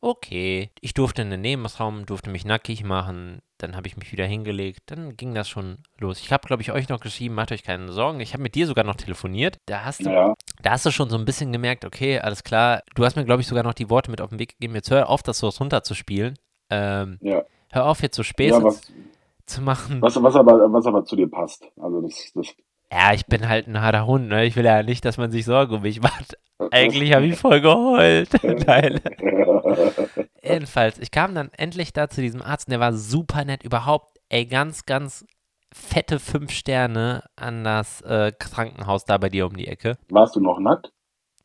Okay, 0.00 0.70
ich 0.80 0.94
durfte 0.94 1.22
in 1.22 1.30
den 1.30 1.40
Nebenraum, 1.40 2.06
durfte 2.06 2.30
mich 2.30 2.44
nackig 2.44 2.84
machen, 2.84 3.42
dann 3.58 3.74
habe 3.74 3.88
ich 3.88 3.96
mich 3.96 4.12
wieder 4.12 4.24
hingelegt, 4.24 4.82
dann 4.86 5.16
ging 5.16 5.34
das 5.34 5.48
schon 5.48 5.78
los. 5.98 6.20
Ich 6.20 6.30
habe, 6.30 6.46
glaube 6.46 6.62
ich, 6.62 6.70
euch 6.70 6.88
noch 6.88 7.00
geschrieben, 7.00 7.34
macht 7.34 7.50
euch 7.50 7.64
keine 7.64 7.90
Sorgen. 7.90 8.20
Ich 8.20 8.34
habe 8.34 8.42
mit 8.44 8.54
dir 8.54 8.68
sogar 8.68 8.84
noch 8.84 8.94
telefoniert. 8.94 9.58
Da 9.66 9.84
hast 9.84 10.06
du, 10.06 10.10
ja. 10.10 10.34
da 10.62 10.70
hast 10.70 10.86
du 10.86 10.92
schon 10.92 11.10
so 11.10 11.18
ein 11.18 11.24
bisschen 11.24 11.50
gemerkt, 11.50 11.84
okay, 11.84 12.20
alles 12.20 12.44
klar. 12.44 12.82
Du 12.94 13.04
hast 13.04 13.16
mir, 13.16 13.24
glaube 13.24 13.42
ich, 13.42 13.48
sogar 13.48 13.64
noch 13.64 13.74
die 13.74 13.90
Worte 13.90 14.12
mit 14.12 14.20
auf 14.20 14.30
den 14.30 14.38
Weg 14.38 14.50
gegeben. 14.50 14.76
Jetzt 14.76 14.92
hör 14.92 15.08
auf, 15.08 15.24
das 15.24 15.38
so 15.38 15.48
runterzuspielen. 15.48 16.38
Ähm, 16.70 17.18
ja. 17.20 17.42
Hör 17.72 17.86
auf, 17.86 18.00
jetzt 18.02 18.16
so 18.16 18.22
Späße. 18.22 18.58
Ja, 18.58 18.62
was, 18.62 18.80
zu 19.52 19.62
machen. 19.62 20.00
Was, 20.02 20.20
was, 20.22 20.36
aber, 20.36 20.72
was 20.72 20.86
aber 20.86 21.04
zu 21.04 21.16
dir 21.16 21.30
passt. 21.30 21.66
Also 21.80 22.00
das, 22.00 22.32
das 22.34 22.54
ja, 22.92 23.14
ich 23.14 23.24
bin 23.24 23.48
halt 23.48 23.68
ein 23.68 23.80
harter 23.80 24.06
Hund, 24.06 24.28
ne? 24.28 24.44
Ich 24.44 24.54
will 24.54 24.66
ja 24.66 24.82
nicht, 24.82 25.04
dass 25.06 25.16
man 25.16 25.30
sich 25.30 25.46
Sorgen 25.46 25.76
um 25.76 25.82
mich 25.82 26.02
macht. 26.02 26.36
Eigentlich 26.70 27.14
habe 27.14 27.24
ich 27.24 27.38
voll 27.38 27.62
geheult. 27.62 28.28
Nein. 28.66 29.00
Jedenfalls, 30.42 30.98
ich 30.98 31.10
kam 31.10 31.34
dann 31.34 31.50
endlich 31.56 31.94
da 31.94 32.08
zu 32.10 32.20
diesem 32.20 32.42
Arzt 32.42 32.68
und 32.68 32.72
der 32.72 32.80
war 32.80 32.92
super 32.92 33.46
nett. 33.46 33.62
Überhaupt, 33.62 34.18
ey, 34.28 34.44
ganz, 34.44 34.84
ganz 34.84 35.24
fette 35.72 36.18
fünf 36.18 36.50
Sterne 36.50 37.24
an 37.34 37.64
das 37.64 38.02
äh, 38.02 38.30
Krankenhaus 38.38 39.06
da 39.06 39.16
bei 39.16 39.30
dir 39.30 39.46
um 39.46 39.56
die 39.56 39.68
Ecke. 39.68 39.96
Warst 40.10 40.36
du 40.36 40.40
noch 40.40 40.58
nackt? 40.58 40.92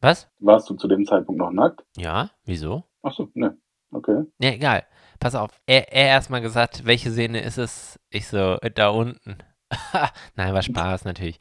Was? 0.01 0.29
Warst 0.39 0.69
du 0.69 0.75
zu 0.75 0.89
dem 0.89 1.05
Zeitpunkt 1.05 1.39
noch 1.39 1.51
nackt? 1.51 1.85
Ja, 1.95 2.29
wieso? 2.43 2.83
Achso, 3.03 3.29
ne. 3.33 3.57
Okay. 3.91 4.23
Ja, 4.39 4.49
egal 4.49 4.83
pass 5.19 5.35
auf, 5.35 5.51
er, 5.65 5.91
er 5.93 6.07
erstmal 6.07 6.41
gesagt, 6.41 6.85
welche 6.85 7.11
Szene 7.11 7.41
ist 7.41 7.57
es? 7.57 7.99
Ich 8.09 8.27
so, 8.27 8.57
da 8.75 8.89
unten. 8.89 9.37
Nein, 10.35 10.53
war 10.53 10.61
Spaß 10.61 11.05
natürlich. 11.05 11.39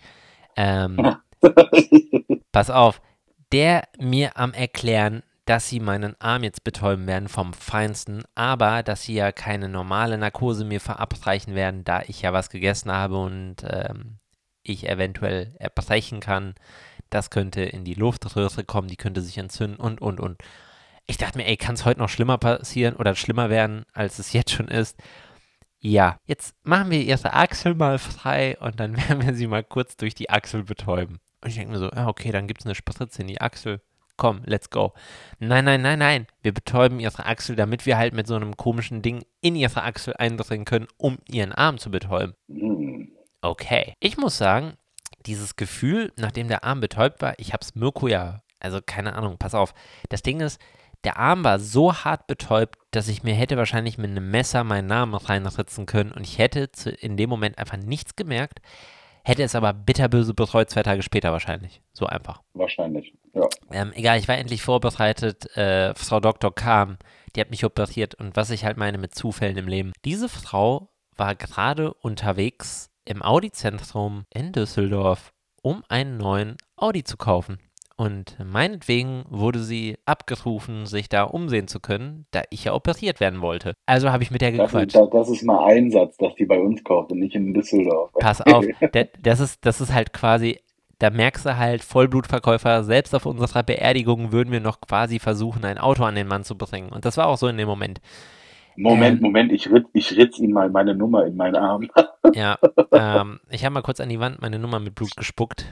Ähm, 0.57 1.17
pass 2.53 2.71
auf, 2.71 3.01
der 3.53 3.89
mir 3.99 4.37
am 4.37 4.53
Erklären, 4.53 5.23
dass 5.45 5.69
sie 5.69 5.79
meinen 5.79 6.21
Arm 6.21 6.43
jetzt 6.43 6.65
betäuben 6.65 7.07
werden 7.07 7.29
vom 7.29 7.53
Feinsten, 7.53 8.25
aber 8.35 8.83
dass 8.83 9.03
sie 9.03 9.15
ja 9.15 9.31
keine 9.31 9.69
normale 9.69 10.19
Narkose 10.19 10.65
mir 10.65 10.81
verabreichen 10.81 11.55
werden, 11.55 11.85
da 11.85 12.03
ich 12.03 12.23
ja 12.23 12.33
was 12.33 12.51
gegessen 12.51 12.91
habe 12.91 13.17
und 13.19 13.57
ähm, 13.63 14.19
ich 14.63 14.89
eventuell 14.89 15.55
erbrechen 15.61 16.19
kann. 16.19 16.55
Das 17.11 17.31
könnte 17.31 17.63
in 17.63 17.85
die 17.85 17.95
Luftröhre 17.95 18.65
kommen, 18.65 18.89
die 18.89 18.97
könnte 18.97 19.21
sich 19.21 19.39
entzünden 19.39 19.79
und, 19.79 20.01
und, 20.01 20.19
und. 20.19 20.39
Ich 21.07 21.19
dachte 21.19 21.39
mir, 21.39 21.47
ey, 21.47 21.57
kann 21.57 21.75
es 21.75 21.85
heute 21.85 22.01
noch 22.01 22.09
schlimmer 22.09 22.39
passieren 22.39 22.97
oder 22.97 23.15
schlimmer 23.15 23.49
werden, 23.51 23.85
als 23.93 24.19
es 24.19 24.33
jetzt 24.33 24.51
schon 24.51 24.69
ist? 24.69 24.97
Ja, 25.79 26.19
jetzt 26.25 26.55
machen 26.65 26.91
wir 26.91 27.01
ihre 27.01 27.33
Achsel 27.33 27.75
mal 27.75 27.99
frei 27.99 28.57
und 28.59 28.81
dann 28.81 28.97
werden 29.09 29.25
wir 29.25 29.35
sie 29.35 29.47
mal 29.47 29.63
kurz 29.63 29.97
durch 29.97 30.15
die 30.15 30.31
Achsel 30.31 30.65
betäuben. 30.65 31.21
Und 31.43 31.51
ich 31.51 31.57
denke 31.57 31.73
mir 31.73 31.79
so, 31.79 31.91
ja, 31.91 32.09
okay, 32.09 32.33
dann 32.33 32.49
gibt 32.49 32.61
es 32.61 32.67
eine 32.67 32.75
Spritze 32.75 33.23
in 33.23 33.29
die 33.29 33.41
Achsel. 33.41 33.81
Komm, 34.17 34.43
let's 34.47 34.71
go. 34.71 34.95
Nein, 35.39 35.67
nein, 35.67 35.83
nein, 35.83 35.99
nein. 35.99 36.27
Wir 36.43 36.53
betäuben 36.53 37.01
ihre 37.01 37.27
Achsel, 37.27 37.55
damit 37.55 37.85
wir 37.85 37.99
halt 37.99 38.15
mit 38.15 38.27
so 38.27 38.35
einem 38.35 38.57
komischen 38.57 39.03
Ding 39.03 39.25
in 39.43 39.55
ihre 39.55 39.83
Achsel 39.83 40.15
eindringen 40.17 40.65
können, 40.65 40.89
um 40.97 41.19
ihren 41.29 41.53
Arm 41.53 41.79
zu 41.79 41.91
betäuben. 41.91 42.35
Okay. 43.43 43.95
Ich 44.01 44.17
muss 44.17 44.39
sagen, 44.39 44.73
dieses 45.27 45.57
Gefühl, 45.57 46.13
nachdem 46.17 46.49
der 46.49 46.65
Arm 46.65 46.81
betäubt 46.81 47.21
war, 47.21 47.35
ich 47.39 47.53
hab's 47.53 47.75
Mirko 47.75 48.09
ja, 48.09 48.43
also 48.59 48.81
keine 48.85 49.15
Ahnung, 49.15 49.37
pass 49.39 49.55
auf. 49.55 49.75
Das 50.09 50.23
Ding 50.23 50.41
ist, 50.41 50.61
der 51.05 51.19
Arm 51.19 51.45
war 51.45 51.59
so 51.59 51.95
hart 51.95 52.27
betäubt, 52.27 52.79
dass 52.91 53.09
ich 53.09 53.23
mir 53.23 53.35
hätte 53.35 53.57
wahrscheinlich 53.57 53.99
mit 53.99 54.11
einem 54.11 54.31
Messer 54.31 54.65
meinen 54.65 54.87
Namen 54.87 55.15
reinritzen 55.15 55.87
können 55.87 56.13
und 56.13 56.23
ich 56.23 56.39
hätte 56.39 56.73
zu, 56.73 56.91
in 56.91 57.17
dem 57.17 57.31
Moment 57.31 57.59
einfach 57.59 57.77
nichts 57.77 58.17
gemerkt, 58.17 58.61
hätte 59.25 59.43
es 59.43 59.55
aber 59.55 59.73
bitterböse 59.73 60.35
betreut 60.35 60.71
zwei 60.71 60.83
Tage 60.83 61.03
später 61.03 61.33
wahrscheinlich. 61.33 61.83
So 61.93 62.07
einfach. 62.07 62.43
Wahrscheinlich, 62.55 63.13
ja. 63.35 63.49
Ähm, 63.73 63.93
egal, 63.95 64.19
ich 64.19 64.29
war 64.29 64.39
endlich 64.39 64.63
vorbereitet. 64.63 65.57
Äh, 65.57 65.95
Frau 65.95 66.21
Doktor 66.21 66.55
kam, 66.55 66.97
die 67.35 67.41
hat 67.41 67.51
mich 67.51 67.65
operiert 67.65 68.15
und 68.15 68.37
was 68.37 68.51
ich 68.51 68.65
halt 68.65 68.77
meine 68.77 68.99
mit 68.99 69.15
Zufällen 69.15 69.57
im 69.57 69.69
Leben. 69.69 69.93
Diese 70.05 70.29
Frau 70.29 70.91
war 71.17 71.35
gerade 71.35 71.93
unterwegs 71.95 72.91
im 73.05 73.23
Audi-Zentrum 73.23 74.25
in 74.33 74.53
Düsseldorf, 74.53 75.33
um 75.63 75.83
einen 75.89 76.17
neuen 76.19 76.57
Audi 76.77 77.05
zu 77.05 77.17
kaufen. 77.17 77.59
Und 77.99 78.37
meinetwegen 78.45 79.25
wurde 79.31 79.59
sie 79.61 79.97
abgerufen, 80.05 80.85
sich 80.85 81.09
da 81.09 81.23
umsehen 81.23 81.67
zu 81.67 81.81
können, 81.81 82.27
da 82.31 82.43
ich 82.51 82.65
ja 82.65 82.75
operiert 82.75 83.21
werden 83.21 83.41
wollte. 83.41 83.75
Also 83.87 84.11
habe 84.11 84.23
ich 84.23 84.31
mit 84.31 84.43
der 84.43 84.53
gequatscht. 84.53 84.95
Das 84.95 85.03
ist, 85.03 85.15
das 85.15 85.29
ist 85.31 85.43
mal 85.45 85.65
ein 85.65 85.91
Satz, 85.91 86.19
dass 86.19 86.35
die 86.35 86.45
bei 86.45 86.59
uns 86.59 86.85
kauft 86.85 87.11
und 87.11 87.21
nicht 87.21 87.35
in 87.35 87.55
Düsseldorf. 87.55 88.13
Pass 88.19 88.43
auf, 88.43 88.67
das 89.23 89.41
ist, 89.41 89.65
das 89.65 89.81
ist 89.81 89.95
halt 89.95 90.13
quasi 90.13 90.59
da 90.99 91.11
merkst 91.11 91.45
du 91.45 91.57
halt, 91.57 91.83
Vollblutverkäufer, 91.83 92.83
selbst 92.85 93.15
auf 93.15 93.27
unserer 93.27 93.63
Beerdigung 93.63 94.33
würden 94.33 94.51
wir 94.51 94.61
noch 94.61 94.81
quasi 94.81 95.19
versuchen, 95.19 95.65
ein 95.65 95.79
Auto 95.79 96.05
an 96.05 96.15
den 96.15 96.27
Mann 96.27 96.45
zu 96.45 96.57
bringen. 96.57 96.91
Und 96.91 97.05
das 97.05 97.17
war 97.17 97.27
auch 97.27 97.37
so 97.37 97.49
in 97.49 97.59
dem 97.59 97.69
Moment. 97.69 98.01
Moment, 98.77 99.17
ähm, 99.17 99.23
Moment, 99.23 99.53
ich 99.53 99.71
ritz, 99.71 99.89
ich 99.93 100.17
ritz 100.17 100.39
ihm 100.39 100.53
mal 100.53 100.71
meine 100.71 100.95
Nummer 100.95 101.27
in 101.27 101.37
meinen 101.37 101.57
Arm. 101.57 101.89
ja, 102.35 102.59
ähm, 102.93 103.41
ich 103.51 103.65
habe 103.65 103.75
mal 103.75 103.83
kurz 103.83 104.01
an 104.01 104.09
die 104.09 104.21
Wand 104.21 104.41
meine 104.41 104.59
Nummer 104.59 104.81
mit 104.81 104.95
Blut 104.95 105.17
gespuckt. 105.17 105.67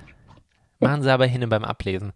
Machen 0.84 1.02
sie 1.02 1.12
aber 1.12 1.26
hin 1.26 1.48
beim 1.48 1.64
Ablesen. 1.64 2.12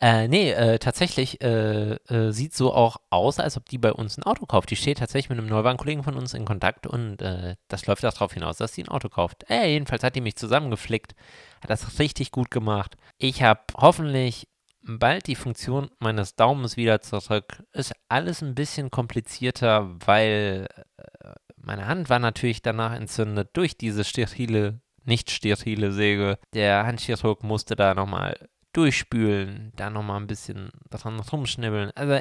Äh, 0.00 0.28
nee, 0.28 0.50
äh, 0.50 0.78
tatsächlich 0.78 1.40
äh, 1.40 1.94
äh, 1.94 2.30
sieht 2.32 2.54
so 2.54 2.74
auch 2.74 2.98
aus, 3.10 3.38
als 3.38 3.56
ob 3.56 3.68
die 3.68 3.78
bei 3.78 3.92
uns 3.92 4.18
ein 4.18 4.24
Auto 4.24 4.44
kauft. 4.44 4.70
Die 4.70 4.76
steht 4.76 4.98
tatsächlich 4.98 5.30
mit 5.30 5.38
einem 5.38 5.48
Neuwagenkollegen 5.48 6.02
von 6.02 6.16
uns 6.16 6.34
in 6.34 6.44
Kontakt 6.44 6.86
und 6.86 7.22
äh, 7.22 7.56
das 7.68 7.86
läuft 7.86 8.02
darauf 8.02 8.34
hinaus, 8.34 8.58
dass 8.58 8.74
sie 8.74 8.82
ein 8.82 8.88
Auto 8.88 9.08
kauft. 9.08 9.48
Äh, 9.48 9.70
jedenfalls 9.70 10.02
hat 10.02 10.16
die 10.16 10.20
mich 10.20 10.36
zusammengeflickt, 10.36 11.14
hat 11.62 11.70
das 11.70 11.98
richtig 11.98 12.32
gut 12.32 12.50
gemacht. 12.50 12.96
Ich 13.18 13.42
habe 13.42 13.60
hoffentlich 13.76 14.48
bald 14.82 15.26
die 15.26 15.36
Funktion 15.36 15.90
meines 15.98 16.36
Daumens 16.36 16.76
wieder 16.76 17.00
zurück. 17.00 17.62
Ist 17.72 17.94
alles 18.08 18.42
ein 18.42 18.54
bisschen 18.54 18.90
komplizierter, 18.90 19.96
weil 20.04 20.66
äh, 20.98 21.32
meine 21.56 21.86
Hand 21.86 22.10
war 22.10 22.18
natürlich 22.18 22.62
danach 22.62 22.92
entzündet 22.94 23.50
durch 23.54 23.78
diese 23.78 24.04
sterile, 24.04 24.80
nicht 25.04 25.30
sterile 25.30 25.92
Säge. 25.92 26.38
Der 26.52 26.86
Handchirurg 26.86 27.42
musste 27.42 27.76
da 27.76 27.94
nochmal 27.94 28.36
durchspülen, 28.72 29.72
da 29.76 29.88
nochmal 29.88 30.20
ein 30.20 30.26
bisschen 30.26 30.70
dran 30.90 31.20
rumschnibbeln. 31.20 31.92
Also 31.94 32.20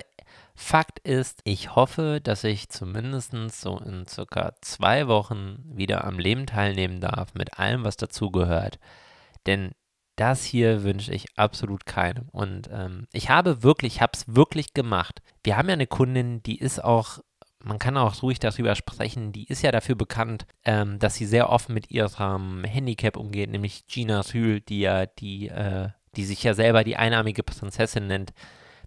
Fakt 0.56 1.00
ist, 1.00 1.41
ich 1.46 1.76
hoffe, 1.76 2.19
dass 2.24 2.43
ich 2.43 2.69
zumindest 2.69 3.34
so 3.50 3.80
in 3.80 4.06
circa 4.08 4.54
zwei 4.62 5.08
Wochen 5.08 5.63
wieder 5.65 6.04
am 6.06 6.19
Leben 6.19 6.46
teilnehmen 6.46 7.02
darf, 7.02 7.34
mit 7.34 7.58
allem, 7.58 7.84
was 7.84 7.98
dazugehört. 7.98 8.80
Denn 9.48 9.72
das 10.15 10.43
hier 10.43 10.84
wünsche 10.84 11.12
ich 11.12 11.26
absolut 11.38 11.88
keinem. 11.88 12.30
Und 12.32 12.69
ähm, 12.72 13.08
ich 13.12 13.30
habe 13.30 13.63
wirklich, 13.63 13.96
ich 13.96 14.02
habe 14.02 14.12
es 14.13 14.36
wirklich 14.36 14.74
gemacht. 14.76 15.24
Wir 15.43 15.58
haben 15.58 15.69
ja 15.69 15.74
eine 15.74 15.88
Kundin, 15.88 16.43
die 16.43 16.60
ist 16.60 16.84
auch, 16.84 17.19
man 17.63 17.80
kann 17.80 17.97
auch 17.97 18.21
ruhig 18.21 18.39
darüber 18.39 18.76
sprechen, 18.76 19.32
die 19.32 19.45
ist 19.45 19.62
ja 19.62 19.71
dafür 19.71 19.95
bekannt, 19.95 20.45
ähm, 20.65 20.99
dass 20.99 21.15
sie 21.15 21.26
sehr 21.26 21.49
offen 21.49 21.73
mit 21.73 21.89
ihrem 21.89 22.63
Handicap 22.63 23.17
umgeht, 23.17 23.49
nämlich 23.49 23.88
Gina 23.88 24.21
Rühl, 24.34 24.60
die 24.62 24.82
ja 24.82 25.06
die, 25.06 25.47
äh, 25.47 25.89
die 26.15 26.26
sich 26.26 26.43
ja 26.43 26.54
selber 26.54 26.84
die 26.84 26.97
einarmige 26.97 27.41
Prinzessin 27.43 28.08
nennt, 28.08 28.34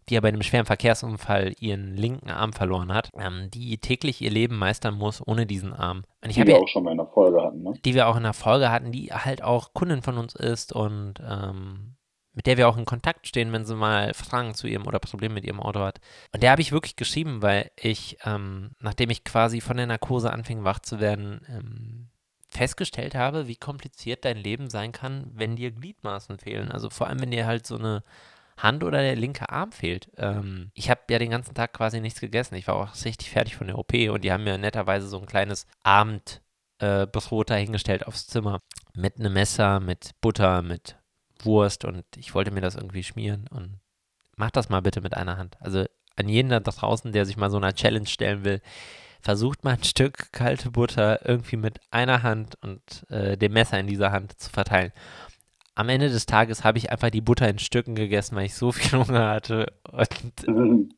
die 0.09 0.15
ja 0.15 0.21
bei 0.21 0.29
einem 0.29 0.43
schweren 0.43 0.67
Verkehrsunfall 0.67 1.55
ihren 1.59 1.97
linken 1.97 2.31
Arm 2.31 2.53
verloren 2.53 2.93
hat, 2.93 3.11
ähm, 3.19 3.51
die 3.51 3.79
täglich 3.79 4.21
ihr 4.21 4.31
Leben 4.31 4.57
meistern 4.57 4.95
muss 4.95 5.27
ohne 5.27 5.47
diesen 5.47 5.73
Arm. 5.73 6.05
Und 6.23 6.31
ich 6.31 6.37
die 6.37 6.47
wir 6.47 6.55
ja, 6.55 6.61
auch 6.61 6.69
schon 6.69 6.85
mal 6.85 6.93
in 6.93 6.99
der 6.99 7.07
Folge 7.07 7.43
hatten, 7.43 7.62
ne? 7.62 7.73
Die 7.85 7.95
wir 7.95 8.07
auch 8.07 8.17
in 8.17 8.23
der 8.23 8.35
Folge 8.35 8.71
hatten, 8.71 8.93
die 8.93 9.12
halt 9.12 9.43
auch 9.43 9.73
Kundin 9.73 10.03
von 10.03 10.19
uns 10.19 10.35
ist 10.35 10.73
und 10.73 11.15
ähm, 11.27 11.97
mit 12.37 12.46
der 12.46 12.59
wir 12.59 12.68
auch 12.68 12.77
in 12.77 12.85
Kontakt 12.85 13.27
stehen, 13.27 13.51
wenn 13.53 13.64
sie 13.64 13.75
mal 13.75 14.12
Fragen 14.12 14.55
zu 14.55 14.66
ihrem 14.66 14.87
oder 14.87 14.99
Probleme 14.99 15.35
mit 15.35 15.44
ihrem 15.44 15.59
Auto 15.59 15.81
hat. 15.81 16.01
Und 16.33 16.42
der 16.42 16.51
habe 16.51 16.61
ich 16.61 16.70
wirklich 16.70 16.94
geschrieben, 16.94 17.40
weil 17.40 17.70
ich, 17.77 18.18
ähm, 18.25 18.72
nachdem 18.79 19.09
ich 19.09 19.25
quasi 19.25 19.62
von 19.62 19.79
der 19.79 19.87
Narkose 19.87 20.31
anfing, 20.31 20.62
wach 20.62 20.81
zu 20.81 21.01
werden, 21.01 21.40
ähm, 21.49 22.09
festgestellt 22.46 23.14
habe, 23.14 23.49
wie 23.49 23.57
kompliziert 23.57 24.27
dein 24.27 24.37
Leben 24.37 24.68
sein 24.68 24.92
kann, 24.92 25.31
wenn 25.33 25.57
dir 25.57 25.70
Gliedmaßen 25.70 26.38
fehlen. 26.38 26.70
Also 26.70 26.90
vor 26.90 27.07
allem, 27.07 27.20
wenn 27.20 27.31
dir 27.31 27.46
halt 27.46 27.66
so 27.66 27.79
eine 27.79 28.05
Hand 28.59 28.85
oder 28.85 29.01
der 29.01 29.16
linke 29.16 29.49
Arm 29.49 29.72
fehlt. 29.72 30.11
Ähm, 30.18 30.70
ich 30.75 30.90
habe 30.90 31.01
ja 31.09 31.18
den 31.18 31.31
ganzen 31.31 31.55
Tag 31.55 31.72
quasi 31.72 32.03
nichts 32.03 32.20
gegessen. 32.20 32.55
Ich 32.55 32.66
war 32.66 32.77
auch 32.77 33.05
richtig 33.05 33.31
fertig 33.31 33.57
von 33.57 33.66
der 33.66 33.79
OP 33.79 33.94
und 34.11 34.25
die 34.25 34.33
haben 34.33 34.44
mir 34.44 34.59
netterweise 34.59 35.09
so 35.09 35.18
ein 35.18 35.27
kleines 35.27 35.66
Abendbrot 35.83 37.51
äh, 37.51 37.59
hingestellt 37.59 38.07
aufs 38.07 38.27
Zimmer. 38.27 38.61
Mit 38.94 39.18
einem 39.18 39.33
Messer, 39.33 39.81
mit 39.81 40.11
Butter, 40.20 40.61
mit 40.61 40.96
Wurst 41.44 41.85
und 41.85 42.05
ich 42.16 42.35
wollte 42.35 42.51
mir 42.51 42.61
das 42.61 42.77
irgendwie 42.77 43.03
schmieren 43.03 43.46
und 43.51 43.81
mach 44.37 44.51
das 44.51 44.68
mal 44.68 44.83
bitte 44.83 45.01
mit 45.01 45.16
einer 45.16 45.37
Hand. 45.37 45.57
Also 45.61 45.85
an 46.16 46.29
jeden 46.29 46.49
da 46.49 46.61
draußen, 46.61 47.12
der 47.12 47.27
sich 47.27 47.37
mal 47.37 47.51
so 47.51 47.57
einer 47.57 47.75
Challenge 47.75 48.07
stellen 48.07 48.44
will, 48.44 48.61
versucht 49.20 49.64
mal 49.64 49.75
ein 49.75 49.85
Stück 49.85 50.33
kalte 50.33 50.70
Butter 50.70 51.27
irgendwie 51.27 51.57
mit 51.57 51.81
einer 51.90 52.22
Hand 52.22 52.57
und 52.62 53.11
äh, 53.11 53.37
dem 53.37 53.53
Messer 53.53 53.79
in 53.79 53.87
dieser 53.87 54.12
Hand 54.12 54.38
zu 54.40 54.51
verteilen 54.51 54.92
am 55.77 55.90
Ende 55.90 56.09
des 56.09 56.27
Tages 56.27 56.64
habe 56.64 56.79
ich 56.79 56.90
einfach 56.90 57.11
die 57.11 57.20
Butter 57.20 57.49
in 57.49 57.59
Stücken 57.59 57.94
gegessen, 57.94 58.35
weil 58.35 58.46
ich 58.46 58.55
so 58.55 58.72
viel 58.72 58.99
Hunger 58.99 59.29
hatte 59.29 59.72
und 59.92 60.11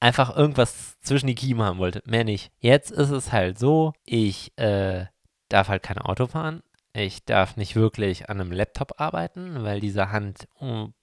einfach 0.00 0.36
irgendwas 0.36 0.98
zwischen 1.00 1.28
die 1.28 1.34
Kiemen 1.34 1.62
haben 1.62 1.78
wollte. 1.78 2.02
Mehr 2.04 2.24
nicht. 2.24 2.50
Jetzt 2.58 2.90
ist 2.90 3.10
es 3.10 3.32
halt 3.32 3.58
so, 3.58 3.92
ich 4.04 4.52
äh, 4.58 5.06
darf 5.48 5.68
halt 5.68 5.82
kein 5.82 5.98
Auto 5.98 6.26
fahren. 6.26 6.62
Ich 6.92 7.24
darf 7.24 7.56
nicht 7.56 7.76
wirklich 7.76 8.28
an 8.28 8.40
einem 8.40 8.50
Laptop 8.50 9.00
arbeiten, 9.00 9.62
weil 9.62 9.78
diese 9.78 10.10
Hand 10.10 10.48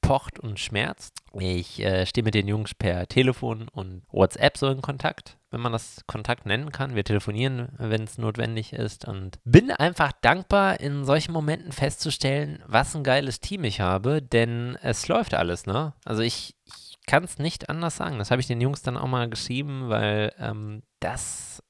pocht 0.01 0.39
und 0.39 0.59
schmerzt. 0.59 1.19
Ich 1.39 1.79
äh, 1.79 2.05
stehe 2.05 2.25
mit 2.25 2.33
den 2.33 2.47
Jungs 2.47 2.73
per 2.73 3.07
Telefon 3.07 3.69
und 3.69 4.03
WhatsApp 4.11 4.57
so 4.57 4.67
in 4.67 4.81
Kontakt, 4.81 5.37
wenn 5.49 5.61
man 5.61 5.71
das 5.71 6.03
Kontakt 6.05 6.45
nennen 6.45 6.71
kann. 6.71 6.95
Wir 6.95 7.05
telefonieren, 7.05 7.69
wenn 7.77 8.03
es 8.03 8.17
notwendig 8.17 8.73
ist. 8.73 9.07
Und 9.07 9.39
bin 9.45 9.71
einfach 9.71 10.11
dankbar, 10.21 10.81
in 10.81 11.05
solchen 11.05 11.31
Momenten 11.31 11.71
festzustellen, 11.71 12.61
was 12.65 12.93
ein 12.93 13.03
geiles 13.03 13.39
Team 13.39 13.63
ich 13.63 13.79
habe, 13.79 14.21
denn 14.21 14.77
es 14.81 15.07
läuft 15.07 15.35
alles, 15.35 15.65
ne? 15.67 15.93
Also 16.03 16.21
ich, 16.21 16.55
ich 16.65 16.97
kann 17.05 17.23
es 17.23 17.37
nicht 17.37 17.69
anders 17.69 17.95
sagen. 17.95 18.17
Das 18.17 18.31
habe 18.31 18.41
ich 18.41 18.47
den 18.47 18.59
Jungs 18.59 18.81
dann 18.81 18.97
auch 18.97 19.07
mal 19.07 19.29
geschrieben, 19.29 19.87
weil 19.87 20.33
ähm, 20.37 20.83
das 20.99 21.63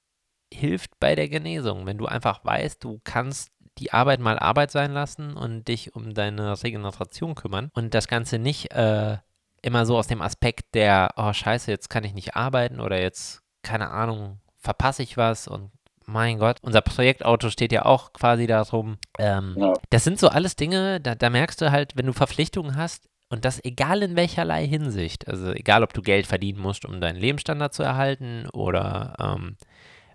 hilft 0.51 0.99
bei 0.99 1.15
der 1.15 1.29
Genesung. 1.29 1.85
Wenn 1.85 1.97
du 1.97 2.05
einfach 2.05 2.43
weißt, 2.43 2.83
du 2.83 2.99
kannst 3.03 3.51
die 3.79 3.93
Arbeit 3.93 4.19
mal 4.19 4.39
Arbeit 4.39 4.71
sein 4.71 4.91
lassen 4.91 5.35
und 5.35 5.67
dich 5.67 5.95
um 5.95 6.13
deine 6.13 6.61
Regeneration 6.63 7.35
kümmern 7.35 7.69
und 7.73 7.93
das 7.93 8.07
Ganze 8.07 8.39
nicht 8.39 8.71
äh, 8.73 9.17
immer 9.61 9.85
so 9.85 9.97
aus 9.97 10.07
dem 10.07 10.21
Aspekt 10.21 10.75
der, 10.75 11.13
oh 11.17 11.33
scheiße, 11.33 11.71
jetzt 11.71 11.89
kann 11.89 12.03
ich 12.03 12.13
nicht 12.13 12.35
arbeiten 12.35 12.79
oder 12.79 12.99
jetzt, 12.99 13.41
keine 13.63 13.89
Ahnung, 13.89 14.39
verpasse 14.57 15.03
ich 15.03 15.17
was 15.17 15.47
und 15.47 15.71
mein 16.05 16.39
Gott, 16.39 16.59
unser 16.61 16.81
Projektauto 16.81 17.49
steht 17.49 17.73
ja 17.73 17.85
auch 17.85 18.13
quasi 18.13 18.47
darum. 18.47 18.97
Ähm, 19.19 19.55
ja. 19.57 19.73
Das 19.89 20.05
sind 20.05 20.19
so 20.19 20.29
alles 20.29 20.55
Dinge, 20.55 21.01
da, 21.01 21.15
da 21.15 21.29
merkst 21.29 21.59
du 21.59 21.71
halt, 21.71 21.97
wenn 21.97 22.05
du 22.05 22.13
Verpflichtungen 22.13 22.77
hast, 22.77 23.09
und 23.29 23.45
das 23.45 23.63
egal 23.63 24.03
in 24.03 24.15
welcherlei 24.15 24.65
Hinsicht. 24.65 25.27
Also 25.27 25.51
egal, 25.51 25.83
ob 25.83 25.93
du 25.93 26.01
Geld 26.01 26.27
verdienen 26.27 26.61
musst, 26.61 26.85
um 26.85 27.01
deinen 27.01 27.17
Lebensstandard 27.17 27.73
zu 27.73 27.83
erhalten 27.83 28.47
oder 28.53 29.15
ähm, 29.19 29.57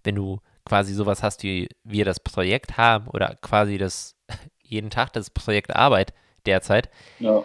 wenn 0.03 0.14
du 0.14 0.40
quasi 0.64 0.94
sowas 0.94 1.22
hast, 1.22 1.42
wie 1.42 1.68
wir 1.85 2.05
das 2.05 2.20
Projekt 2.20 2.77
haben 2.77 3.09
oder 3.09 3.37
quasi 3.40 3.79
das 3.79 4.16
jeden 4.62 4.90
Tag 4.90 5.12
das 5.12 5.31
Projekt 5.31 5.75
Arbeit 5.75 6.12
derzeit, 6.46 6.88
ja. 7.18 7.44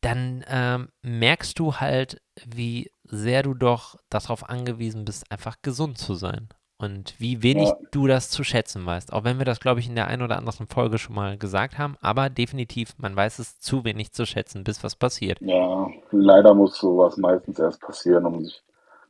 dann 0.00 0.44
ähm, 0.48 0.88
merkst 1.02 1.58
du 1.58 1.76
halt, 1.76 2.20
wie 2.44 2.90
sehr 3.04 3.42
du 3.42 3.54
doch 3.54 3.96
darauf 4.08 4.48
angewiesen 4.48 5.04
bist, 5.04 5.30
einfach 5.30 5.56
gesund 5.62 5.98
zu 5.98 6.14
sein. 6.14 6.48
Und 6.78 7.14
wie 7.18 7.42
wenig 7.42 7.68
ja. 7.68 7.76
du 7.90 8.06
das 8.06 8.30
zu 8.30 8.42
schätzen 8.42 8.86
weißt. 8.86 9.12
Auch 9.12 9.22
wenn 9.22 9.36
wir 9.36 9.44
das, 9.44 9.60
glaube 9.60 9.80
ich, 9.80 9.88
in 9.88 9.96
der 9.96 10.06
einen 10.06 10.22
oder 10.22 10.38
anderen 10.38 10.66
Folge 10.66 10.96
schon 10.96 11.14
mal 11.14 11.36
gesagt 11.36 11.76
haben. 11.76 11.98
Aber 12.00 12.30
definitiv, 12.30 12.94
man 12.96 13.14
weiß 13.14 13.38
es 13.38 13.60
zu 13.60 13.84
wenig 13.84 14.12
zu 14.12 14.24
schätzen, 14.24 14.64
bis 14.64 14.82
was 14.82 14.96
passiert. 14.96 15.36
Ja, 15.42 15.88
leider 16.10 16.54
muss 16.54 16.78
sowas 16.78 17.18
meistens 17.18 17.58
erst 17.58 17.82
passieren, 17.82 18.24
um 18.24 18.42
sich 18.42 18.62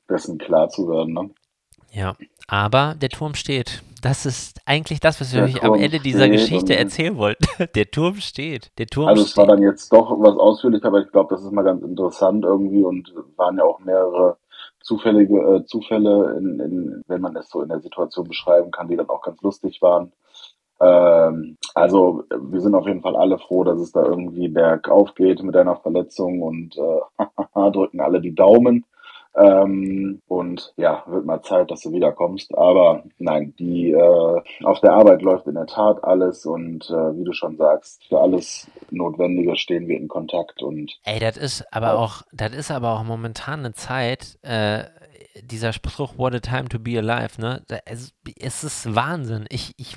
dessen 0.09 0.37
klar 0.37 0.69
zu 0.69 0.89
werden. 0.89 1.15
Ne? 1.15 1.31
Ja, 1.93 2.17
aber 2.49 2.95
der 3.01 3.09
Turm 3.09 3.35
steht. 3.35 3.83
Das 4.03 4.25
ist 4.25 4.61
eigentlich 4.65 5.01
das, 5.01 5.21
was 5.21 5.35
wir 5.35 5.43
euch 5.43 5.63
am 5.63 5.75
Ende 5.75 6.01
dieser 6.01 6.29
Geschichte 6.29 6.75
erzählen 6.75 7.17
wollten. 7.17 7.45
der 7.75 7.91
Turm 7.91 8.17
steht. 8.17 8.71
Der 8.79 8.87
Turm 8.87 9.09
also 9.09 9.23
steht. 9.23 9.33
es 9.33 9.37
war 9.37 9.47
dann 9.47 9.63
jetzt 9.63 9.93
doch 9.93 10.11
was 10.21 10.37
ausführlich, 10.37 10.85
aber 10.85 11.01
ich 11.01 11.11
glaube, 11.11 11.35
das 11.35 11.45
ist 11.45 11.53
mal 11.53 11.63
ganz 11.63 11.83
interessant 11.83 12.45
irgendwie 12.45 12.83
und 12.83 13.13
waren 13.37 13.59
ja 13.59 13.65
auch 13.65 13.81
mehrere 13.81 14.39
zufällige 14.81 15.39
äh, 15.39 15.65
Zufälle, 15.67 16.37
in, 16.39 16.61
in, 16.61 17.03
wenn 17.07 17.21
man 17.21 17.37
es 17.37 17.51
so 17.51 17.61
in 17.61 17.69
der 17.69 17.81
Situation 17.81 18.27
beschreiben 18.27 18.71
kann, 18.71 18.89
die 18.89 18.97
dann 18.97 19.11
auch 19.11 19.23
ganz 19.23 19.41
lustig 19.43 19.83
waren. 19.83 20.13
Ähm, 20.81 21.59
also 21.75 22.25
wir 22.31 22.61
sind 22.61 22.75
auf 22.75 22.87
jeden 22.87 23.03
Fall 23.03 23.17
alle 23.17 23.39
froh, 23.39 23.65
dass 23.65 23.79
es 23.79 23.93
da 23.93 24.03
irgendwie 24.03 24.49
bergauf 24.49 25.15
geht 25.15 25.43
mit 25.43 25.55
deiner 25.55 25.77
Verletzung 25.77 26.41
und 26.41 26.77
äh, 26.79 27.71
drücken 27.71 28.01
alle 28.01 28.21
die 28.21 28.35
Daumen. 28.35 28.87
Ähm, 29.35 30.21
und 30.27 30.73
ja, 30.77 31.05
wird 31.07 31.25
mal 31.25 31.43
Zeit, 31.43 31.71
dass 31.71 31.83
du 31.83 31.93
wiederkommst. 31.93 32.57
Aber 32.57 33.05
nein, 33.19 33.55
die 33.59 33.93
äh, 33.93 34.43
auf 34.65 34.81
der 34.81 34.93
Arbeit 34.93 35.23
läuft 35.23 35.47
in 35.47 35.55
der 35.55 35.67
Tat 35.67 36.03
alles 36.03 36.47
und 36.47 36.91
äh, 36.91 37.17
wie 37.17 37.25
du 37.25 37.33
schon 37.33 37.57
sagst, 37.57 38.05
für 38.09 38.21
alles 38.21 38.69
Notwendige 38.91 39.57
stehen 39.57 39.87
wir 39.87 39.97
in 39.97 40.09
Kontakt 40.09 40.63
und 40.63 40.93
Ey, 41.05 41.21
das 41.21 41.37
ist 41.37 41.65
aber 41.73 41.99
auch, 41.99 42.23
das 42.33 42.53
ist 42.55 42.71
aber 42.71 42.93
auch 42.93 43.05
momentan 43.05 43.61
eine 43.61 43.73
Zeit, 43.73 44.39
äh, 44.43 44.85
dieser 45.43 45.73
Spruch, 45.73 46.19
what 46.19 46.35
a 46.35 46.41
time 46.41 46.69
to 46.69 46.79
be 46.79 46.99
alive, 46.99 47.41
ne? 47.41 47.63
Es, 47.85 48.13
es 48.39 48.65
ist 48.65 48.95
Wahnsinn. 48.95 49.47
Ich, 49.49 49.73
ich 49.77 49.97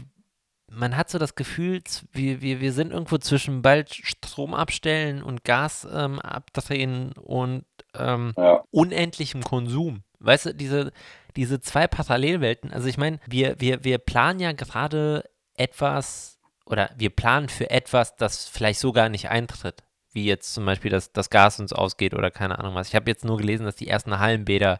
man 0.76 0.98
hat 0.98 1.10
so 1.10 1.18
das 1.20 1.36
Gefühl, 1.36 1.82
wir, 2.12 2.42
wir, 2.42 2.60
wir 2.60 2.74
sind 2.74 2.92
irgendwo 2.92 3.18
zwischen 3.18 3.62
bald 3.62 3.94
Strom 3.94 4.54
abstellen 4.54 5.22
und 5.22 5.44
Gas 5.44 5.88
ähm, 5.92 6.20
abdrehen 6.20 7.14
und 7.14 7.66
ähm, 7.96 8.34
ja. 8.38 8.64
unendlichem 8.72 9.44
Konsum. 9.44 10.04
Weißt 10.20 10.48
du, 10.48 10.54
diese, 10.54 10.92
diese 11.36 11.60
zwei 11.62 11.88
Parallelwelten, 11.88 12.72
also 12.72 12.88
ich 12.88 12.98
meine, 12.98 13.20
wir, 13.28 13.60
wir, 13.60 13.84
wir 13.84 13.98
planen 13.98 14.40
ja 14.40 14.52
gerade 14.52 15.30
etwas 15.56 16.40
oder 16.66 16.90
wir 16.96 17.10
planen 17.10 17.50
für 17.50 17.70
etwas, 17.70 18.16
das 18.16 18.48
vielleicht 18.48 18.80
so 18.80 18.92
gar 18.92 19.10
nicht 19.10 19.30
eintritt. 19.30 19.84
Wie 20.12 20.26
jetzt 20.26 20.54
zum 20.54 20.66
Beispiel, 20.66 20.92
dass 20.92 21.12
das 21.12 21.30
Gas 21.30 21.60
uns 21.60 21.74
ausgeht 21.74 22.14
oder 22.14 22.32
keine 22.32 22.60
Ahnung 22.60 22.76
was. 22.76 22.88
Ich 22.88 22.96
habe 22.96 23.10
jetzt 23.10 23.26
nur 23.26 23.38
gelesen, 23.38 23.66
dass 23.66 23.76
die 23.76 23.88
ersten 23.88 24.20
Hallenbäder 24.20 24.80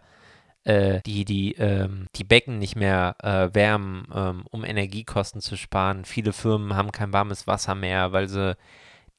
äh, 0.64 1.02
die, 1.06 1.26
die, 1.26 1.54
ähm, 1.56 2.08
die 2.16 2.24
Becken 2.24 2.60
nicht 2.60 2.76
mehr 2.76 3.16
äh, 3.22 3.54
wärmen, 3.54 4.08
ähm, 4.14 4.46
um 4.50 4.64
Energiekosten 4.64 5.42
zu 5.42 5.58
sparen. 5.58 6.06
Viele 6.06 6.34
Firmen 6.34 6.76
haben 6.76 6.92
kein 6.92 7.14
warmes 7.14 7.48
Wasser 7.48 7.76
mehr, 7.76 8.12
weil 8.12 8.28
sie 8.30 8.56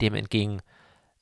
dem 0.01 0.15
entgegenwirken 0.15 0.63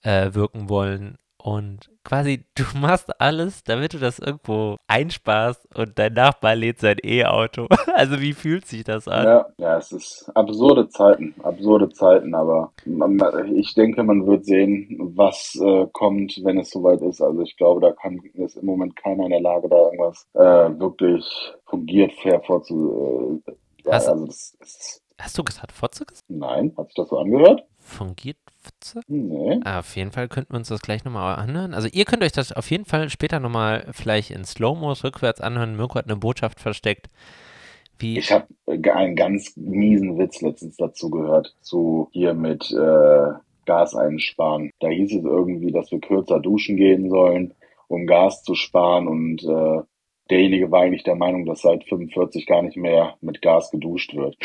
äh, 0.05 0.69
wollen. 0.69 1.19
Und 1.43 1.91
quasi, 2.05 2.45
du 2.55 2.63
machst 2.79 3.21
alles, 3.21 3.65
damit 3.65 3.95
du 3.95 3.99
das 3.99 4.21
irgendwo 4.21 4.77
einsparst 4.87 5.67
und 5.77 5.99
dein 5.99 6.13
Nachbar 6.13 6.55
lädt 6.55 6.79
sein 6.79 6.99
E-Auto. 7.03 7.67
Also 7.95 8.21
wie 8.21 8.33
fühlt 8.33 8.67
sich 8.67 8.85
das 8.85 9.07
an? 9.07 9.25
Ja, 9.25 9.47
ja, 9.59 9.77
es 9.77 9.93
ist 9.93 10.31
absurde 10.35 10.89
Zeiten, 10.89 11.35
absurde 11.43 11.91
Zeiten, 11.91 12.35
aber 12.35 12.73
ich 13.55 13.75
denke, 13.75 14.03
man 14.03 14.27
wird 14.27 14.47
sehen, 14.47 14.99
was 15.15 15.55
äh, 15.61 15.87
kommt, 15.93 16.41
wenn 16.43 16.59
es 16.59 16.71
soweit 16.71 17.03
ist. 17.03 17.21
Also 17.21 17.43
ich 17.43 17.57
glaube, 17.57 17.81
da 17.81 17.93
kann 17.93 18.21
ist 18.35 18.57
im 18.57 18.67
Moment 18.67 18.97
keiner 18.97 19.25
in 19.25 19.31
der 19.31 19.41
Lage, 19.41 19.69
da 19.69 19.77
irgendwas 19.77 20.27
äh, 20.35 20.81
wirklich 20.81 21.25
fungiert 21.67 22.13
fair 22.15 22.41
vorzu. 22.41 23.43
Äh, 23.47 23.91
hast, 23.91 24.09
also 24.09 24.27
das, 24.27 24.57
das, 24.59 25.03
hast 25.21 25.39
du 25.39 25.45
gesagt, 25.45 25.73
vorzugesagt? 25.73 26.25
Nein, 26.29 26.73
hat 26.77 26.87
sich 26.87 26.97
das 26.97 27.09
so 27.09 27.19
angehört? 27.19 27.63
Fungiert? 27.79 28.39
Nee. 29.07 29.61
Ah, 29.65 29.81
auf 29.81 29.97
jeden 29.97 30.13
Fall 30.13 30.29
könnten 30.29 30.53
wir 30.53 30.59
uns 30.59 30.69
das 30.69 30.83
gleich 30.83 31.05
nochmal 31.05 31.37
anhören. 31.37 31.75
Also 31.75 31.89
ihr 31.93 32.05
könnt 32.05 32.23
euch 32.23 32.33
das 32.33 32.53
auf 32.53 32.71
jeden 32.71 32.85
Fall 32.85 33.11
später 33.11 33.41
nochmal 33.41 33.87
vielleicht 33.93 34.31
in 34.31 34.45
Slow-Mo 34.45 34.93
rückwärts 35.05 35.41
anhören. 35.41 35.77
Mirko 35.77 35.97
hat 35.97 36.07
eine 36.07 36.17
Botschaft 36.17 36.61
versteckt. 36.61 37.09
Wie 37.99 38.19
ich 38.19 38.33
habe 38.33 38.47
einen 38.67 39.17
ganz 39.17 39.57
miesen 39.57 40.19
Witz 40.19 40.41
letztens 40.41 40.77
dazu 40.77 41.11
gehört, 41.11 41.55
zu 41.61 42.09
hier 42.13 42.35
mit 42.35 42.71
äh, 42.73 43.33
Gas 43.65 43.95
einsparen. 43.95 44.71
Da 44.81 44.89
hieß 44.89 45.15
es 45.15 45.25
irgendwie, 45.25 45.73
dass 45.73 45.91
wir 45.93 46.01
kürzer 46.01 46.41
duschen 46.41 46.77
gehen 46.77 47.11
sollen, 47.11 47.55
um 47.89 48.07
Gas 48.07 48.43
zu 48.43 48.55
sparen 48.55 49.07
und 49.07 49.45
äh, 49.45 49.83
derjenige 50.31 50.71
war 50.71 50.83
eigentlich 50.83 51.05
der 51.05 51.15
Meinung, 51.15 51.47
dass 51.47 51.63
seit 51.63 51.85
45 51.85 52.47
gar 52.47 52.63
nicht 52.63 52.77
mehr 52.77 53.17
mit 53.21 53.43
Gas 53.43 53.71
geduscht 53.71 54.15
wird. 54.15 54.37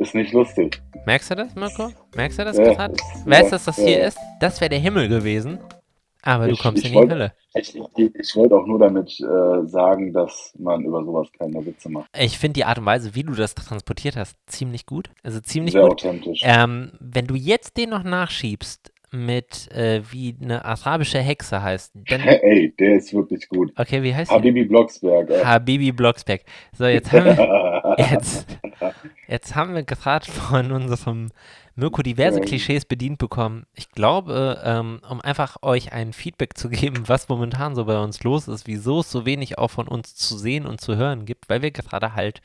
Ist 0.00 0.14
nicht 0.14 0.32
lustig. 0.32 0.80
Merkst 1.04 1.30
du 1.30 1.34
das, 1.34 1.54
Mirko? 1.54 1.90
Merkst 2.16 2.38
du 2.38 2.44
das 2.46 2.56
ja, 2.56 2.72
gerade? 2.72 2.94
Weißt 3.26 3.48
du, 3.48 3.50
dass 3.50 3.66
das 3.66 3.76
ja. 3.76 3.84
hier 3.84 4.06
ist? 4.06 4.18
Das 4.40 4.58
wäre 4.62 4.70
der 4.70 4.78
Himmel 4.78 5.08
gewesen. 5.08 5.58
Aber 6.22 6.46
du 6.46 6.54
ich, 6.54 6.58
kommst 6.58 6.82
ich 6.82 6.90
in 6.90 7.02
die 7.02 7.10
Hölle. 7.10 7.34
Ich, 7.52 7.76
ich, 7.76 8.14
ich 8.14 8.36
wollte 8.36 8.56
auch 8.56 8.64
nur 8.64 8.78
damit 8.78 9.20
äh, 9.20 9.66
sagen, 9.66 10.14
dass 10.14 10.54
man 10.58 10.84
über 10.84 11.04
sowas 11.04 11.28
keine 11.38 11.64
Witze 11.66 11.90
macht. 11.90 12.08
Ich 12.18 12.38
finde 12.38 12.54
die 12.54 12.64
Art 12.64 12.78
und 12.78 12.86
Weise, 12.86 13.14
wie 13.14 13.24
du 13.24 13.34
das 13.34 13.54
transportiert 13.54 14.16
hast, 14.16 14.36
ziemlich 14.46 14.86
gut. 14.86 15.10
Also 15.22 15.38
ziemlich 15.40 15.72
Sehr 15.72 15.82
gut. 15.82 15.92
authentisch. 15.92 16.40
Ähm, 16.44 16.92
wenn 16.98 17.26
du 17.26 17.34
jetzt 17.34 17.76
den 17.76 17.90
noch 17.90 18.02
nachschiebst, 18.02 18.90
mit, 19.12 19.70
äh, 19.72 20.02
wie 20.10 20.36
eine 20.40 20.64
arabische 20.64 21.18
Hexe 21.18 21.62
heißt. 21.62 21.92
Dann, 22.08 22.20
Ey, 22.20 22.74
der 22.78 22.96
ist 22.96 23.12
wirklich 23.12 23.48
gut. 23.48 23.72
Okay, 23.76 24.02
wie 24.02 24.14
heißt 24.14 24.30
Habibi 24.30 24.60
der? 24.60 24.68
Blocksberg. 24.68 25.30
Äh. 25.30 25.44
Habibi 25.44 25.92
Blocksberg. 25.92 26.42
So, 26.76 26.86
jetzt 26.86 27.12
haben 27.12 27.24
wir, 27.24 27.96
jetzt, 28.10 28.58
jetzt 29.26 29.54
haben 29.54 29.74
wir 29.74 29.82
gerade 29.82 30.30
von 30.30 30.70
unserem 30.72 31.30
Mirko 31.74 32.02
diverse. 32.02 32.40
Klischees 32.40 32.84
bedient 32.84 33.18
bekommen. 33.18 33.64
Ich 33.74 33.90
glaube, 33.90 34.60
ähm, 34.64 35.00
um 35.08 35.20
einfach 35.20 35.56
euch 35.62 35.92
ein 35.92 36.12
Feedback 36.12 36.56
zu 36.56 36.68
geben, 36.68 37.04
was 37.06 37.28
momentan 37.28 37.74
so 37.74 37.84
bei 37.86 37.98
uns 38.00 38.22
los 38.22 38.48
ist, 38.48 38.66
wieso 38.66 39.00
es 39.00 39.10
so 39.10 39.26
wenig 39.26 39.58
auch 39.58 39.70
von 39.70 39.88
uns 39.88 40.14
zu 40.14 40.36
sehen 40.36 40.66
und 40.66 40.80
zu 40.80 40.96
hören 40.96 41.24
gibt, 41.24 41.48
weil 41.48 41.62
wir 41.62 41.70
gerade 41.70 42.14
halt 42.14 42.40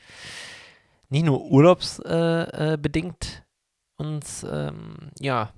nicht 1.08 1.24
nur 1.24 1.42
urlaubsbedingt 1.42 3.26
äh, 3.26 3.38
äh, 3.38 4.02
uns, 4.02 4.44
ähm, 4.50 5.10
ja, 5.20 5.50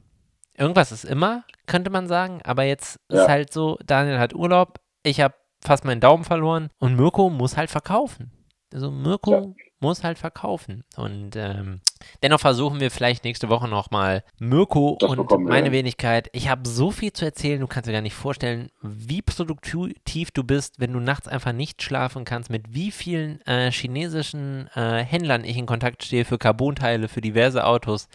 irgendwas 0.58 0.92
ist 0.92 1.04
immer, 1.04 1.44
könnte 1.66 1.90
man 1.90 2.06
sagen. 2.08 2.40
Aber 2.44 2.64
jetzt 2.64 3.00
ja. 3.10 3.22
ist 3.22 3.28
halt 3.28 3.52
so, 3.52 3.78
Daniel 3.86 4.18
hat 4.18 4.34
Urlaub, 4.34 4.80
ich 5.02 5.20
habe 5.20 5.34
fast 5.64 5.84
meinen 5.84 6.00
Daumen 6.00 6.24
verloren 6.24 6.70
und 6.78 6.96
Mirko 6.96 7.30
muss 7.30 7.56
halt 7.56 7.70
verkaufen. 7.70 8.30
Also 8.72 8.90
Mirko 8.90 9.32
ja. 9.32 9.46
Muss 9.80 10.04
halt 10.04 10.18
verkaufen. 10.18 10.84
Und 10.96 11.36
ähm, 11.36 11.80
dennoch 12.22 12.40
versuchen 12.40 12.80
wir 12.80 12.90
vielleicht 12.90 13.24
nächste 13.24 13.48
Woche 13.48 13.68
nochmal 13.68 14.24
Mirko 14.38 14.96
das 15.00 15.10
und 15.10 15.44
meine 15.44 15.72
Wenigkeit. 15.72 16.28
Ich 16.32 16.48
habe 16.48 16.68
so 16.68 16.90
viel 16.90 17.12
zu 17.12 17.24
erzählen, 17.24 17.60
du 17.60 17.66
kannst 17.66 17.88
dir 17.88 17.92
gar 17.92 18.00
nicht 18.02 18.14
vorstellen, 18.14 18.70
wie 18.82 19.22
produktiv 19.22 20.30
du 20.32 20.44
bist, 20.44 20.80
wenn 20.80 20.92
du 20.92 21.00
nachts 21.00 21.28
einfach 21.28 21.52
nicht 21.52 21.82
schlafen 21.82 22.24
kannst, 22.24 22.50
mit 22.50 22.74
wie 22.74 22.90
vielen 22.90 23.40
äh, 23.46 23.70
chinesischen 23.70 24.68
äh, 24.74 25.04
Händlern 25.04 25.44
ich 25.44 25.56
in 25.56 25.66
Kontakt 25.66 26.04
stehe 26.04 26.24
für 26.24 26.38
Carbonteile, 26.38 27.08
für 27.08 27.20
diverse 27.20 27.64
Autos, 27.64 28.08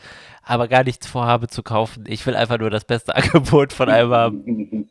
aber 0.43 0.67
gar 0.67 0.84
nichts 0.84 1.08
vorhabe 1.08 1.47
zu 1.47 1.63
kaufen. 1.63 2.06
Ich 2.08 2.26
will 2.26 2.36
einfach 2.36 2.60
nur 2.60 2.69
das 2.69 2.86
beste 2.86 3.15
Angebot 3.15 3.73
von 3.73 3.89
einem 3.89 4.12
haben. 4.12 4.89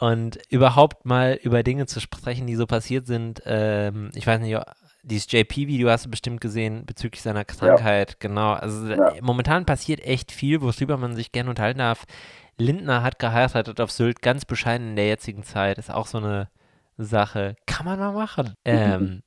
Und 0.00 0.38
überhaupt 0.50 1.04
mal 1.04 1.38
über 1.42 1.62
Dinge 1.62 1.86
zu 1.86 2.00
sprechen, 2.00 2.46
die 2.46 2.54
so 2.54 2.66
passiert 2.66 3.06
sind. 3.06 3.42
Ähm, 3.44 4.10
ich 4.14 4.26
weiß 4.26 4.40
nicht, 4.40 4.56
dieses 5.04 5.30
JP-Video 5.30 5.90
hast 5.90 6.06
du 6.06 6.10
bestimmt 6.10 6.40
gesehen 6.40 6.84
bezüglich 6.86 7.22
seiner 7.22 7.44
Krankheit. 7.44 8.10
Ja. 8.10 8.16
Genau. 8.20 8.52
Also 8.52 8.88
ja. 8.88 9.14
momentan 9.20 9.66
passiert 9.66 10.00
echt 10.00 10.32
viel, 10.32 10.60
worüber 10.60 10.96
man 10.96 11.14
sich 11.14 11.32
gerne 11.32 11.50
unterhalten 11.50 11.78
darf. 11.78 12.04
Lindner 12.56 13.02
hat 13.02 13.18
geheiratet 13.18 13.80
auf 13.80 13.90
Sylt, 13.90 14.22
ganz 14.22 14.44
bescheiden 14.44 14.90
in 14.90 14.96
der 14.96 15.08
jetzigen 15.08 15.42
Zeit. 15.42 15.78
Ist 15.78 15.92
auch 15.92 16.06
so 16.06 16.18
eine 16.18 16.48
Sache. 16.96 17.56
Kann 17.66 17.86
man 17.86 17.98
mal 17.98 18.12
machen. 18.12 18.54
Ähm, 18.64 19.22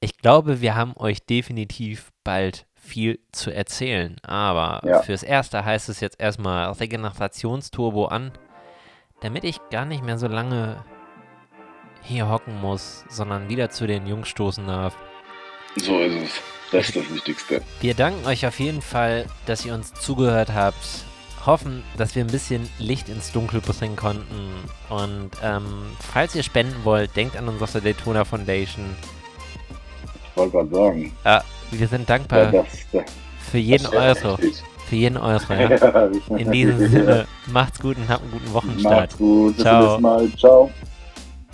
ich 0.00 0.16
glaube, 0.18 0.60
wir 0.60 0.76
haben 0.76 0.94
euch 0.96 1.26
definitiv 1.26 2.12
bald 2.22 2.66
viel 2.74 3.18
zu 3.32 3.50
erzählen. 3.50 4.16
Aber 4.22 4.80
ja. 4.86 5.02
fürs 5.02 5.24
Erste 5.24 5.64
heißt 5.64 5.88
es 5.88 5.98
jetzt 5.98 6.20
erstmal 6.20 6.70
Regenerationsturbo 6.70 8.06
an 8.06 8.30
damit 9.20 9.44
ich 9.44 9.60
gar 9.70 9.84
nicht 9.84 10.04
mehr 10.04 10.18
so 10.18 10.28
lange 10.28 10.84
hier 12.02 12.28
hocken 12.28 12.60
muss, 12.60 13.04
sondern 13.08 13.48
wieder 13.48 13.70
zu 13.70 13.86
den 13.86 14.06
Jungs 14.06 14.28
stoßen 14.28 14.66
darf. 14.66 14.96
So 15.78 16.00
ist 16.00 16.14
es. 16.14 16.30
Das 16.70 16.88
ist 16.88 16.96
das 16.96 17.14
Wichtigste. 17.14 17.62
Wir 17.80 17.94
danken 17.94 18.26
euch 18.26 18.46
auf 18.46 18.60
jeden 18.60 18.82
Fall, 18.82 19.24
dass 19.46 19.64
ihr 19.64 19.72
uns 19.74 19.94
zugehört 19.94 20.52
habt. 20.52 20.76
Hoffen, 21.46 21.82
dass 21.96 22.14
wir 22.14 22.22
ein 22.22 22.30
bisschen 22.30 22.68
Licht 22.78 23.08
ins 23.08 23.32
Dunkel 23.32 23.60
bringen 23.60 23.96
konnten. 23.96 24.50
Und 24.90 25.30
ähm, 25.42 25.64
falls 26.12 26.34
ihr 26.34 26.42
spenden 26.42 26.84
wollt, 26.84 27.16
denkt 27.16 27.36
an 27.36 27.48
unsere 27.48 27.80
Daytona 27.80 28.24
Foundation. 28.24 28.84
Ich 30.30 30.36
wollte 30.36 30.52
gerade 30.52 30.74
sagen. 30.74 31.12
Ja, 31.24 31.42
wir 31.70 31.88
sind 31.88 32.10
dankbar 32.10 32.52
ja, 32.52 32.62
das, 32.62 32.66
das, 32.92 33.04
für 33.50 33.58
jeden 33.58 33.86
Euro. 33.86 34.34
Richtig. 34.34 34.62
Für 34.88 34.96
jeden 34.96 35.16
Euro. 35.16 35.52
Ja. 35.52 36.10
In 36.36 36.50
diesem 36.50 36.78
Sinne, 36.88 37.26
macht's 37.46 37.78
gut 37.78 37.96
und 37.96 38.08
habt 38.08 38.22
einen 38.22 38.32
guten 38.32 38.52
Wochenstart. 38.52 39.00
Macht's 39.00 39.16
gut. 39.16 39.56
Bis 39.56 39.62
Ciao. 39.62 39.94
Bis 39.94 40.02
Mal. 40.02 40.32
Ciao. 40.36 40.70